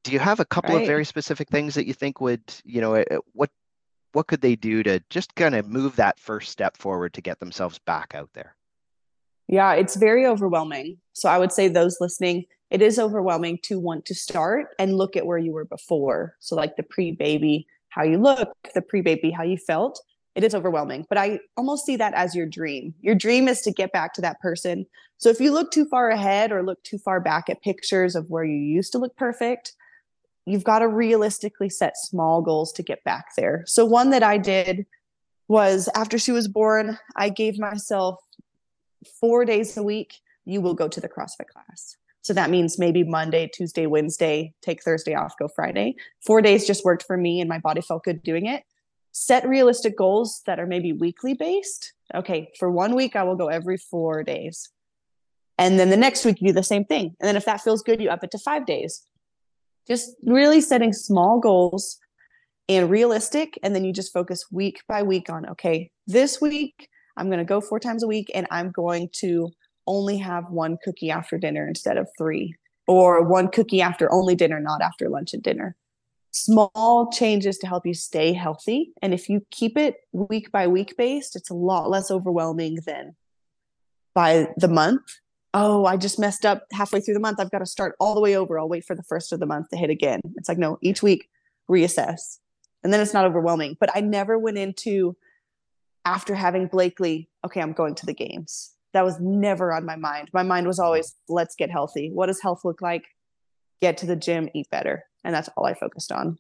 Do 0.04 0.12
you 0.12 0.20
have 0.20 0.40
a 0.40 0.46
couple 0.46 0.76
right. 0.76 0.82
of 0.82 0.88
very 0.88 1.06
specific 1.06 1.50
things 1.50 1.76
that 1.76 1.88
you 1.88 1.94
think 1.94 2.22
would, 2.22 2.42
you 2.64 2.82
know, 2.82 2.96
eh, 2.96 3.18
what 3.34 3.50
what 4.14 4.28
could 4.28 4.42
they 4.42 4.56
do 4.56 4.84
to 4.84 5.02
just 5.10 5.36
kind 5.36 5.56
of 5.56 5.68
move 5.68 5.96
that 5.96 6.20
first 6.20 6.52
step 6.52 6.76
forward 6.78 7.14
to 7.14 7.22
get 7.22 7.40
themselves 7.40 7.80
back 7.80 8.14
out 8.16 8.30
there? 8.34 8.56
Yeah, 9.48 9.74
it's 9.74 9.96
very 9.96 10.26
overwhelming. 10.26 10.98
So 11.14 11.30
I 11.30 11.38
would 11.38 11.52
say 11.52 11.68
those 11.68 11.98
listening, 12.00 12.46
it 12.70 12.82
is 12.82 13.00
overwhelming 13.00 13.60
to 13.64 13.80
want 13.80 14.06
to 14.06 14.16
start 14.16 14.68
and 14.78 14.96
look 14.96 15.16
at 15.16 15.26
where 15.26 15.38
you 15.38 15.52
were 15.52 15.66
before. 15.66 16.36
So 16.40 16.56
like 16.56 16.76
the 16.76 16.84
pre-baby, 16.84 17.68
how 17.90 18.04
you 18.04 18.18
look, 18.20 18.50
the 18.76 18.82
pre-baby, 18.82 19.32
how 19.32 19.44
you 19.44 19.58
felt. 19.58 20.00
It 20.40 20.46
is 20.46 20.56
overwhelming, 20.56 21.06
but 21.10 21.18
I 21.18 21.42
almost 21.58 21.86
see 21.86 21.98
that 21.98 22.14
as 22.14 22.34
your 22.34 22.46
dream. 22.46 22.94
Your 23.02 23.14
dream 23.14 23.50
is 23.50 23.60
to 23.64 23.74
get 23.74 23.92
back 23.92 24.14
to 24.14 24.22
that 24.22 24.40
person. 24.40 24.86
So 25.18 25.28
if 25.28 25.42
you 25.42 25.52
look 25.52 25.70
too 25.70 25.84
far 25.84 26.12
ahead 26.12 26.54
or 26.54 26.64
look 26.64 26.82
too 26.82 26.98
far 26.98 27.20
back 27.20 27.50
at 27.50 27.62
pictures 27.62 28.16
of 28.16 28.30
where 28.30 28.46
you 28.46 28.56
used 28.56 28.94
to 28.94 29.00
look 29.00 29.18
perfect, 29.18 29.74
you've 30.46 30.64
got 30.64 30.80
to 30.80 30.88
realistically 30.88 31.68
set 31.68 31.98
small 31.98 32.42
goals 32.42 32.72
to 32.72 32.84
get 32.84 33.04
back 33.04 33.36
there. 33.36 33.66
So 33.68 33.84
one 33.84 34.12
that 34.12 34.24
I 34.24 34.38
did 34.38 34.86
was 35.50 35.90
after 35.94 36.18
she 36.18 36.32
was 36.32 36.48
born, 36.48 36.98
I 37.18 37.28
gave 37.28 37.60
myself 37.60 38.22
four 39.20 39.44
days 39.44 39.76
a 39.76 39.84
week, 39.84 40.22
you 40.46 40.62
will 40.62 40.74
go 40.74 40.88
to 40.88 41.02
the 41.02 41.10
CrossFit 41.10 41.48
class. 41.52 41.98
So 42.22 42.32
that 42.32 42.50
means 42.50 42.80
maybe 42.80 43.04
Monday, 43.04 43.50
Tuesday, 43.54 43.88
Wednesday, 43.88 44.54
take 44.62 44.84
Thursday 44.84 45.16
off, 45.16 45.38
go 45.38 45.50
Friday. 45.50 45.96
Four 46.26 46.42
days 46.42 46.66
just 46.66 46.86
worked 46.86 47.04
for 47.04 47.18
me 47.18 47.42
and 47.42 47.50
my 47.50 47.60
body 47.60 47.82
felt 47.82 48.06
good 48.06 48.24
doing 48.24 48.46
it. 48.46 48.64
Set 49.22 49.46
realistic 49.46 49.98
goals 49.98 50.42
that 50.46 50.62
are 50.62 50.66
maybe 50.66 50.94
weekly 50.94 51.34
based. 51.34 51.92
Okay, 52.16 52.54
for 52.58 52.72
one 52.72 52.96
week, 52.96 53.18
I 53.18 53.24
will 53.24 53.36
go 53.36 53.50
every 53.50 53.76
four 53.76 54.24
days. 54.24 54.70
And 55.58 55.78
then 55.78 55.90
the 55.90 55.98
next 55.98 56.24
week, 56.24 56.40
you 56.40 56.48
do 56.48 56.54
the 56.54 56.64
same 56.64 56.86
thing. 56.86 57.18
And 57.20 57.28
then 57.28 57.36
if 57.36 57.44
that 57.44 57.60
feels 57.60 57.84
good, 57.84 58.02
you 58.02 58.10
up 58.10 58.24
it 58.24 58.32
to 58.32 58.38
five 58.40 58.66
days. 58.66 59.04
Just 59.90 60.16
really 60.24 60.62
setting 60.62 60.94
small 60.94 61.42
goals 61.42 61.98
and 62.70 62.90
realistic. 62.90 63.60
And 63.62 63.76
then 63.76 63.84
you 63.84 63.92
just 63.92 64.14
focus 64.14 64.46
week 64.54 64.84
by 64.88 65.04
week 65.04 65.30
on, 65.30 65.50
okay, 65.50 65.92
this 66.08 66.40
week, 66.40 66.88
I'm 67.18 67.28
going 67.28 67.40
to 67.40 67.44
go 67.46 67.60
four 67.60 67.78
times 67.82 68.04
a 68.04 68.08
week 68.08 68.32
and 68.34 68.48
I'm 68.50 68.72
going 68.72 69.10
to 69.16 69.52
only 69.86 70.18
have 70.20 70.50
one 70.50 70.78
cookie 70.82 71.12
after 71.12 71.38
dinner 71.38 71.68
instead 71.68 71.98
of 71.98 72.08
three, 72.18 72.56
or 72.88 73.22
one 73.22 73.50
cookie 73.50 73.82
after 73.82 74.10
only 74.14 74.36
dinner, 74.36 74.62
not 74.62 74.82
after 74.82 75.10
lunch 75.10 75.34
and 75.34 75.44
dinner. 75.44 75.76
Small 76.32 77.12
changes 77.12 77.58
to 77.60 77.68
help 77.68 77.86
you 77.86 77.94
stay 77.94 78.34
healthy. 78.34 78.92
And 79.02 79.14
if 79.14 79.30
you 79.30 79.46
keep 79.52 79.78
it 79.78 79.96
week 80.12 80.52
by 80.52 80.68
week 80.68 80.96
based, 80.98 81.36
it's 81.36 81.50
a 81.50 81.56
lot 81.56 81.90
less 81.90 82.12
overwhelming 82.12 82.80
than 82.86 83.16
by 84.14 84.50
the 84.58 84.68
month. 84.68 85.02
Oh, 85.54 85.86
I 85.86 85.98
just 85.98 86.20
messed 86.20 86.46
up 86.46 86.66
halfway 86.72 87.02
through 87.02 87.16
the 87.16 87.20
month. 87.20 87.40
I've 87.40 87.50
got 87.50 87.60
to 87.60 87.66
start 87.66 87.96
all 88.00 88.14
the 88.14 88.22
way 88.22 88.36
over. 88.38 88.60
I'll 88.60 88.70
wait 88.70 88.86
for 88.86 88.96
the 88.96 89.04
first 89.04 89.34
of 89.34 89.40
the 89.40 89.48
month 89.48 89.70
to 89.70 89.78
hit 89.78 89.90
again. 89.90 90.22
It's 90.36 90.48
like, 90.48 90.60
no, 90.60 90.78
each 90.82 91.02
week 91.02 91.28
reassess. 91.70 92.38
And 92.84 92.94
then 92.94 93.02
it's 93.02 93.14
not 93.14 93.26
overwhelming. 93.26 93.76
But 93.80 93.90
I 93.96 94.02
never 94.02 94.38
went 94.38 94.60
into 94.60 95.18
after 96.06 96.36
having 96.36 96.68
Blakely, 96.68 97.30
okay, 97.46 97.62
I'm 97.62 97.74
going 97.74 97.96
to 97.96 98.06
the 98.06 98.14
games. 98.14 98.74
That 98.94 99.04
was 99.04 99.20
never 99.20 99.74
on 99.74 99.86
my 99.86 99.96
mind. 99.96 100.30
My 100.34 100.44
mind 100.44 100.68
was 100.68 100.80
always, 100.80 101.16
let's 101.28 101.56
get 101.56 101.72
healthy. 101.72 102.10
What 102.14 102.28
does 102.28 102.42
health 102.42 102.64
look 102.64 102.82
like? 102.82 103.06
Get 103.82 103.98
to 103.98 104.06
the 104.06 104.16
gym, 104.16 104.50
eat 104.54 104.70
better. 104.70 105.06
And 105.24 105.34
that's 105.34 105.50
all 105.56 105.66
I 105.66 105.74
focused 105.74 106.12
on. 106.12 106.38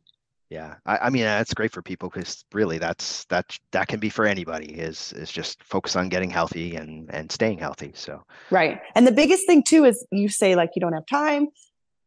Yeah, 0.50 0.76
I, 0.86 0.98
I 0.98 1.10
mean 1.12 1.24
that's 1.24 1.54
great 1.54 1.72
for 1.72 1.84
people 1.84 2.10
because 2.10 2.44
really 2.54 2.80
that's 2.80 3.26
that 3.26 3.56
that 3.72 3.88
can 3.88 4.00
be 4.00 4.10
for 4.10 4.26
anybody 4.26 4.74
is 4.74 5.14
is 5.14 5.32
just 5.32 5.64
focus 5.64 5.96
on 5.96 6.10
getting 6.10 6.32
healthy 6.32 6.76
and 6.76 7.08
and 7.14 7.32
staying 7.32 7.60
healthy. 7.60 7.92
So 7.94 8.24
right, 8.50 8.82
and 8.96 9.06
the 9.06 9.12
biggest 9.12 9.46
thing 9.46 9.64
too 9.64 9.86
is 9.86 10.06
you 10.12 10.28
say 10.28 10.56
like 10.56 10.72
you 10.76 10.80
don't 10.80 10.94
have 10.94 11.06
time, 11.06 11.50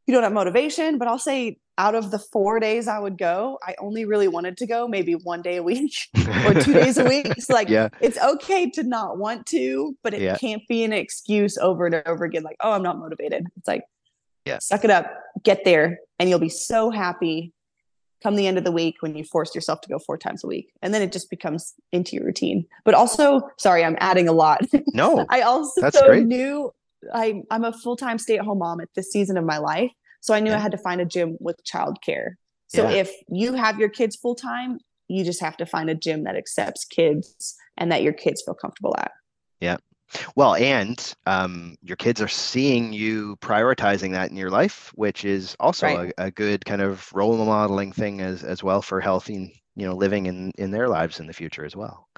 you 0.06 0.14
don't 0.14 0.24
have 0.24 0.32
motivation, 0.32 0.98
but 0.98 1.06
I'll 1.06 1.20
say 1.20 1.58
out 1.78 1.94
of 1.94 2.10
the 2.10 2.18
four 2.18 2.60
days 2.60 2.86
I 2.86 2.98
would 2.98 3.16
go, 3.16 3.58
I 3.62 3.74
only 3.78 4.04
really 4.04 4.28
wanted 4.28 4.56
to 4.58 4.66
go 4.66 4.86
maybe 4.86 5.14
one 5.14 5.40
day 5.40 5.56
a 5.56 5.62
week 5.62 5.94
or 6.46 6.54
two 6.54 6.72
days 6.74 6.98
a 6.98 7.04
week. 7.04 7.26
It's 7.26 7.48
like 7.48 7.68
yeah. 7.68 7.88
it's 8.00 8.18
okay 8.18 8.68
to 8.70 8.82
not 8.82 9.18
want 9.18 9.46
to, 9.46 9.96
but 10.02 10.14
it 10.14 10.20
yeah. 10.20 10.36
can't 10.36 10.62
be 10.68 10.84
an 10.84 10.92
excuse 10.92 11.56
over 11.58 11.86
and 11.86 12.02
over 12.06 12.24
again, 12.24 12.42
like, 12.42 12.56
oh, 12.60 12.72
I'm 12.72 12.82
not 12.82 12.98
motivated. 12.98 13.46
It's 13.56 13.68
like, 13.68 13.84
yeah, 14.44 14.58
suck 14.58 14.84
it 14.84 14.90
up, 14.90 15.12
get 15.42 15.64
there, 15.64 15.98
and 16.18 16.28
you'll 16.28 16.38
be 16.38 16.48
so 16.48 16.90
happy 16.90 17.52
come 18.22 18.36
the 18.36 18.46
end 18.46 18.56
of 18.56 18.64
the 18.64 18.72
week 18.72 18.96
when 19.00 19.16
you 19.16 19.24
force 19.24 19.54
yourself 19.54 19.80
to 19.82 19.88
go 19.88 19.98
four 19.98 20.16
times 20.16 20.44
a 20.44 20.46
week. 20.46 20.72
And 20.80 20.94
then 20.94 21.02
it 21.02 21.12
just 21.12 21.28
becomes 21.28 21.74
into 21.90 22.16
your 22.16 22.24
routine. 22.24 22.66
But 22.84 22.94
also, 22.94 23.50
sorry, 23.58 23.84
I'm 23.84 23.96
adding 24.00 24.28
a 24.28 24.32
lot. 24.32 24.62
No. 24.94 25.24
I 25.30 25.40
also 25.42 25.80
that's 25.80 26.00
great. 26.02 26.26
knew 26.26 26.70
I, 27.14 27.42
I'm 27.50 27.64
a 27.64 27.72
full-time 27.72 28.18
stay-at-home 28.18 28.58
mom 28.58 28.80
at 28.80 28.88
this 28.94 29.10
season 29.10 29.36
of 29.36 29.44
my 29.44 29.58
life. 29.58 29.90
So 30.20 30.34
I 30.34 30.40
knew 30.40 30.50
yeah. 30.50 30.58
I 30.58 30.60
had 30.60 30.72
to 30.72 30.78
find 30.78 31.00
a 31.00 31.04
gym 31.04 31.36
with 31.40 31.56
childcare. 31.64 32.32
So 32.68 32.88
yeah. 32.88 32.96
if 32.96 33.10
you 33.28 33.54
have 33.54 33.78
your 33.78 33.88
kids 33.88 34.16
full 34.16 34.34
time, 34.34 34.78
you 35.08 35.24
just 35.24 35.40
have 35.40 35.56
to 35.58 35.66
find 35.66 35.88
a 35.88 35.94
gym 35.94 36.24
that 36.24 36.36
accepts 36.36 36.84
kids 36.84 37.56
and 37.76 37.90
that 37.90 38.02
your 38.02 38.12
kids 38.12 38.42
feel 38.44 38.54
comfortable 38.54 38.94
at. 38.98 39.12
Yeah. 39.60 39.78
Well, 40.34 40.54
and 40.54 41.14
um, 41.26 41.76
your 41.82 41.96
kids 41.96 42.20
are 42.20 42.28
seeing 42.28 42.92
you 42.92 43.36
prioritizing 43.36 44.12
that 44.12 44.30
in 44.30 44.36
your 44.36 44.50
life, 44.50 44.92
which 44.94 45.24
is 45.24 45.56
also 45.60 45.86
right. 45.86 46.12
a, 46.18 46.26
a, 46.26 46.30
good 46.30 46.64
kind 46.64 46.82
of 46.82 47.12
role 47.12 47.36
modeling 47.44 47.92
thing 47.92 48.20
as 48.20 48.42
as 48.42 48.62
well 48.62 48.82
for 48.82 49.00
healthy, 49.00 49.62
you 49.76 49.86
know, 49.86 49.94
living 49.94 50.26
in 50.26 50.52
in 50.58 50.70
their 50.70 50.88
lives 50.88 51.20
in 51.20 51.26
the 51.26 51.32
future 51.32 51.64
as 51.64 51.76
well. 51.76 52.08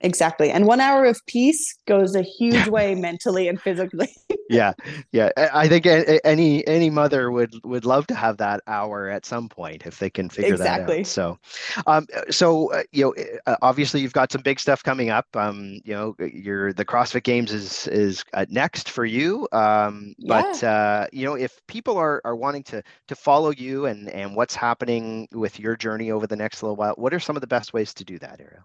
Exactly. 0.00 0.50
And 0.50 0.66
one 0.66 0.80
hour 0.80 1.06
of 1.06 1.18
peace 1.26 1.78
goes 1.86 2.14
a 2.14 2.22
huge 2.22 2.68
way 2.68 2.94
mentally 2.94 3.48
and 3.48 3.60
physically. 3.60 4.14
yeah. 4.50 4.74
Yeah. 5.12 5.30
I 5.36 5.66
think 5.68 5.86
any 5.86 6.66
any 6.66 6.90
mother 6.90 7.30
would 7.30 7.54
would 7.64 7.86
love 7.86 8.06
to 8.08 8.14
have 8.14 8.36
that 8.38 8.60
hour 8.66 9.08
at 9.08 9.24
some 9.24 9.48
point 9.48 9.86
if 9.86 9.98
they 9.98 10.10
can 10.10 10.28
figure 10.28 10.54
exactly. 10.54 10.96
that 10.96 11.00
out. 11.00 11.06
So 11.06 11.38
um 11.86 12.06
so 12.28 12.72
uh, 12.72 12.82
you 12.92 13.04
know 13.04 13.14
uh, 13.46 13.56
obviously 13.62 14.00
you've 14.00 14.12
got 14.12 14.30
some 14.30 14.42
big 14.42 14.60
stuff 14.60 14.82
coming 14.82 15.10
up. 15.10 15.26
Um 15.34 15.80
you 15.84 15.94
know 15.94 16.14
your 16.18 16.72
the 16.72 16.84
CrossFit 16.84 17.22
Games 17.22 17.52
is 17.52 17.86
is 17.88 18.24
uh, 18.34 18.44
next 18.50 18.90
for 18.90 19.06
you. 19.06 19.48
Um 19.52 20.14
but 20.26 20.60
yeah. 20.62 20.70
uh 20.70 21.06
you 21.12 21.24
know 21.24 21.34
if 21.34 21.60
people 21.66 21.96
are 21.96 22.20
are 22.24 22.36
wanting 22.36 22.64
to 22.64 22.82
to 23.08 23.14
follow 23.14 23.52
you 23.52 23.86
and 23.86 24.10
and 24.10 24.36
what's 24.36 24.54
happening 24.54 25.28
with 25.32 25.58
your 25.58 25.76
journey 25.76 26.10
over 26.10 26.26
the 26.26 26.36
next 26.36 26.62
little 26.62 26.76
while, 26.76 26.94
what 26.96 27.14
are 27.14 27.20
some 27.20 27.36
of 27.36 27.40
the 27.40 27.46
best 27.46 27.72
ways 27.72 27.94
to 27.94 28.04
do 28.04 28.18
that, 28.18 28.38
Arielle? 28.40 28.64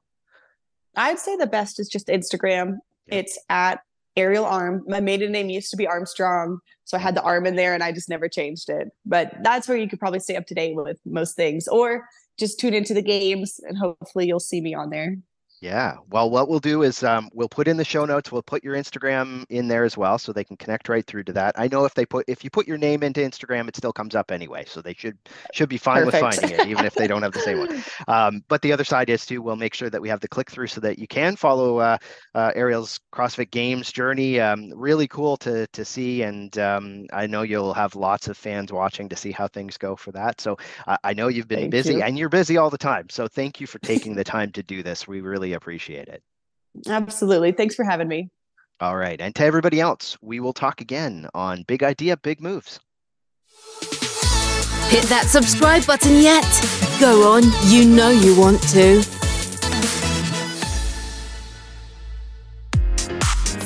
I'd 0.95 1.19
say 1.19 1.35
the 1.35 1.47
best 1.47 1.79
is 1.79 1.87
just 1.87 2.07
Instagram. 2.07 2.77
Yeah. 3.07 3.19
It's 3.19 3.39
at 3.49 3.81
Arielle 4.17 4.45
Arm. 4.45 4.83
My 4.87 4.99
maiden 4.99 5.31
name 5.31 5.49
used 5.49 5.71
to 5.71 5.77
be 5.77 5.87
Armstrong, 5.87 6.59
so 6.83 6.97
I 6.97 6.99
had 6.99 7.15
the 7.15 7.21
arm 7.21 7.45
in 7.45 7.55
there 7.55 7.73
and 7.73 7.83
I 7.83 7.91
just 7.91 8.09
never 8.09 8.27
changed 8.27 8.69
it. 8.69 8.89
But 9.05 9.33
that's 9.43 9.67
where 9.67 9.77
you 9.77 9.87
could 9.87 9.99
probably 9.99 10.19
stay 10.19 10.35
up 10.35 10.45
to 10.47 10.55
date 10.55 10.75
with 10.75 10.99
most 11.05 11.35
things, 11.35 11.67
or 11.67 12.05
just 12.37 12.59
tune 12.59 12.73
into 12.73 12.93
the 12.93 13.01
games 13.01 13.59
and 13.63 13.77
hopefully 13.77 14.27
you'll 14.27 14.39
see 14.39 14.61
me 14.61 14.73
on 14.73 14.89
there. 14.89 15.17
Yeah. 15.61 15.97
Well, 16.09 16.29
what 16.29 16.47
we'll 16.47 16.59
do 16.59 16.83
is 16.83 17.03
um, 17.03 17.29
we'll 17.33 17.49
put 17.49 17.67
in 17.67 17.75
the 17.75 17.83
show 17.83 18.05
notes. 18.05 18.31
We'll 18.31 18.41
put 18.41 18.63
your 18.63 18.75
Instagram 18.75 19.45
in 19.49 19.67
there 19.67 19.83
as 19.83 19.97
well, 19.97 20.17
so 20.17 20.31
they 20.31 20.43
can 20.45 20.55
connect 20.55 20.87
right 20.87 21.05
through 21.05 21.25
to 21.25 21.33
that. 21.33 21.55
I 21.57 21.67
know 21.67 21.83
if 21.85 21.93
they 21.93 22.05
put 22.05 22.25
if 22.27 22.43
you 22.43 22.49
put 22.49 22.67
your 22.67 22.77
name 22.77 23.03
into 23.03 23.19
Instagram, 23.19 23.67
it 23.67 23.75
still 23.75 23.91
comes 23.91 24.15
up 24.15 24.31
anyway, 24.31 24.63
so 24.65 24.81
they 24.81 24.93
should 24.93 25.17
should 25.53 25.67
be 25.67 25.77
fine 25.77 26.05
Perfect. 26.05 26.23
with 26.23 26.35
finding 26.39 26.59
it, 26.59 26.67
even 26.67 26.85
if 26.85 26.93
they 26.95 27.07
don't 27.07 27.23
have 27.23 27.33
the 27.33 27.39
same 27.39 27.59
one. 27.59 27.83
Um, 28.07 28.43
but 28.47 28.61
the 28.61 28.71
other 28.71 28.83
side 28.83 29.09
is 29.09 29.25
too. 29.25 29.41
We'll 29.41 29.55
make 29.55 29.73
sure 29.73 29.89
that 29.89 30.01
we 30.01 30.09
have 30.09 30.19
the 30.19 30.27
click 30.27 30.49
through 30.49 30.67
so 30.67 30.81
that 30.81 30.97
you 30.99 31.07
can 31.07 31.35
follow 31.35 31.77
uh, 31.77 31.97
uh, 32.33 32.51
Arielle's 32.55 32.99
CrossFit 33.13 33.51
Games 33.51 33.91
journey. 33.91 34.39
Um, 34.39 34.71
really 34.73 35.07
cool 35.07 35.37
to 35.37 35.67
to 35.67 35.85
see, 35.85 36.23
and 36.23 36.57
um, 36.57 37.05
I 37.13 37.27
know 37.27 37.41
you'll 37.41 37.73
have 37.73 37.95
lots 37.95 38.27
of 38.27 38.37
fans 38.37 38.71
watching 38.71 39.09
to 39.09 39.15
see 39.15 39.31
how 39.31 39.47
things 39.47 39.77
go 39.77 39.95
for 39.95 40.11
that. 40.13 40.41
So 40.41 40.57
uh, 40.87 40.97
I 41.03 41.13
know 41.13 41.27
you've 41.27 41.47
been 41.47 41.59
thank 41.59 41.71
busy, 41.71 41.95
you. 41.95 42.01
and 42.01 42.17
you're 42.17 42.29
busy 42.29 42.57
all 42.57 42.69
the 42.69 42.77
time. 42.77 43.09
So 43.09 43.27
thank 43.27 43.59
you 43.59 43.67
for 43.67 43.79
taking 43.79 44.15
the 44.15 44.23
time 44.23 44.51
to 44.53 44.63
do 44.63 44.81
this. 44.81 45.07
We 45.07 45.21
really 45.49 45.55
appreciate 45.55 46.07
it. 46.07 46.21
Absolutely. 46.87 47.51
Thanks 47.51 47.75
for 47.75 47.83
having 47.83 48.07
me. 48.07 48.29
All 48.79 48.95
right. 48.95 49.19
And 49.19 49.35
to 49.35 49.43
everybody 49.43 49.81
else, 49.81 50.17
we 50.21 50.39
will 50.39 50.53
talk 50.53 50.81
again 50.81 51.27
on 51.33 51.63
Big 51.63 51.83
Idea, 51.83 52.15
Big 52.17 52.39
Moves. 52.39 52.79
Hit 54.89 55.03
that 55.05 55.25
subscribe 55.27 55.85
button 55.85 56.21
yet? 56.21 56.47
Go 56.99 57.31
on, 57.31 57.43
you 57.65 57.85
know 57.85 58.09
you 58.09 58.39
want 58.39 58.61
to. 58.69 59.03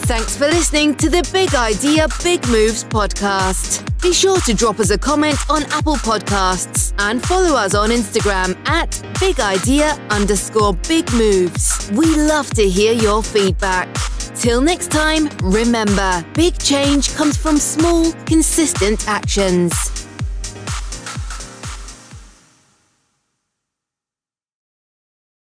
Thanks 0.05 0.35
for 0.35 0.47
listening 0.47 0.95
to 0.95 1.09
the 1.09 1.27
Big 1.31 1.55
Idea 1.55 2.07
Big 2.23 2.45
Moves 2.49 2.83
podcast. 2.83 3.89
Be 4.01 4.11
sure 4.11 4.37
to 4.41 4.53
drop 4.53 4.81
us 4.81 4.89
a 4.89 4.97
comment 4.97 5.37
on 5.49 5.63
Apple 5.71 5.95
Podcasts 5.95 6.93
and 6.99 7.23
follow 7.23 7.55
us 7.55 7.73
on 7.73 7.89
Instagram 7.89 8.57
at 8.67 9.01
Big 9.21 9.39
Idea 9.39 9.97
underscore 10.09 10.73
Big 10.89 11.09
Moves. 11.13 11.89
We 11.93 12.05
love 12.17 12.49
to 12.51 12.69
hear 12.69 12.91
your 12.91 13.23
feedback. 13.23 13.87
Till 14.35 14.59
next 14.59 14.91
time, 14.91 15.29
remember, 15.41 16.25
big 16.33 16.57
change 16.59 17.15
comes 17.15 17.37
from 17.37 17.57
small, 17.57 18.11
consistent 18.25 19.07
actions. 19.07 20.02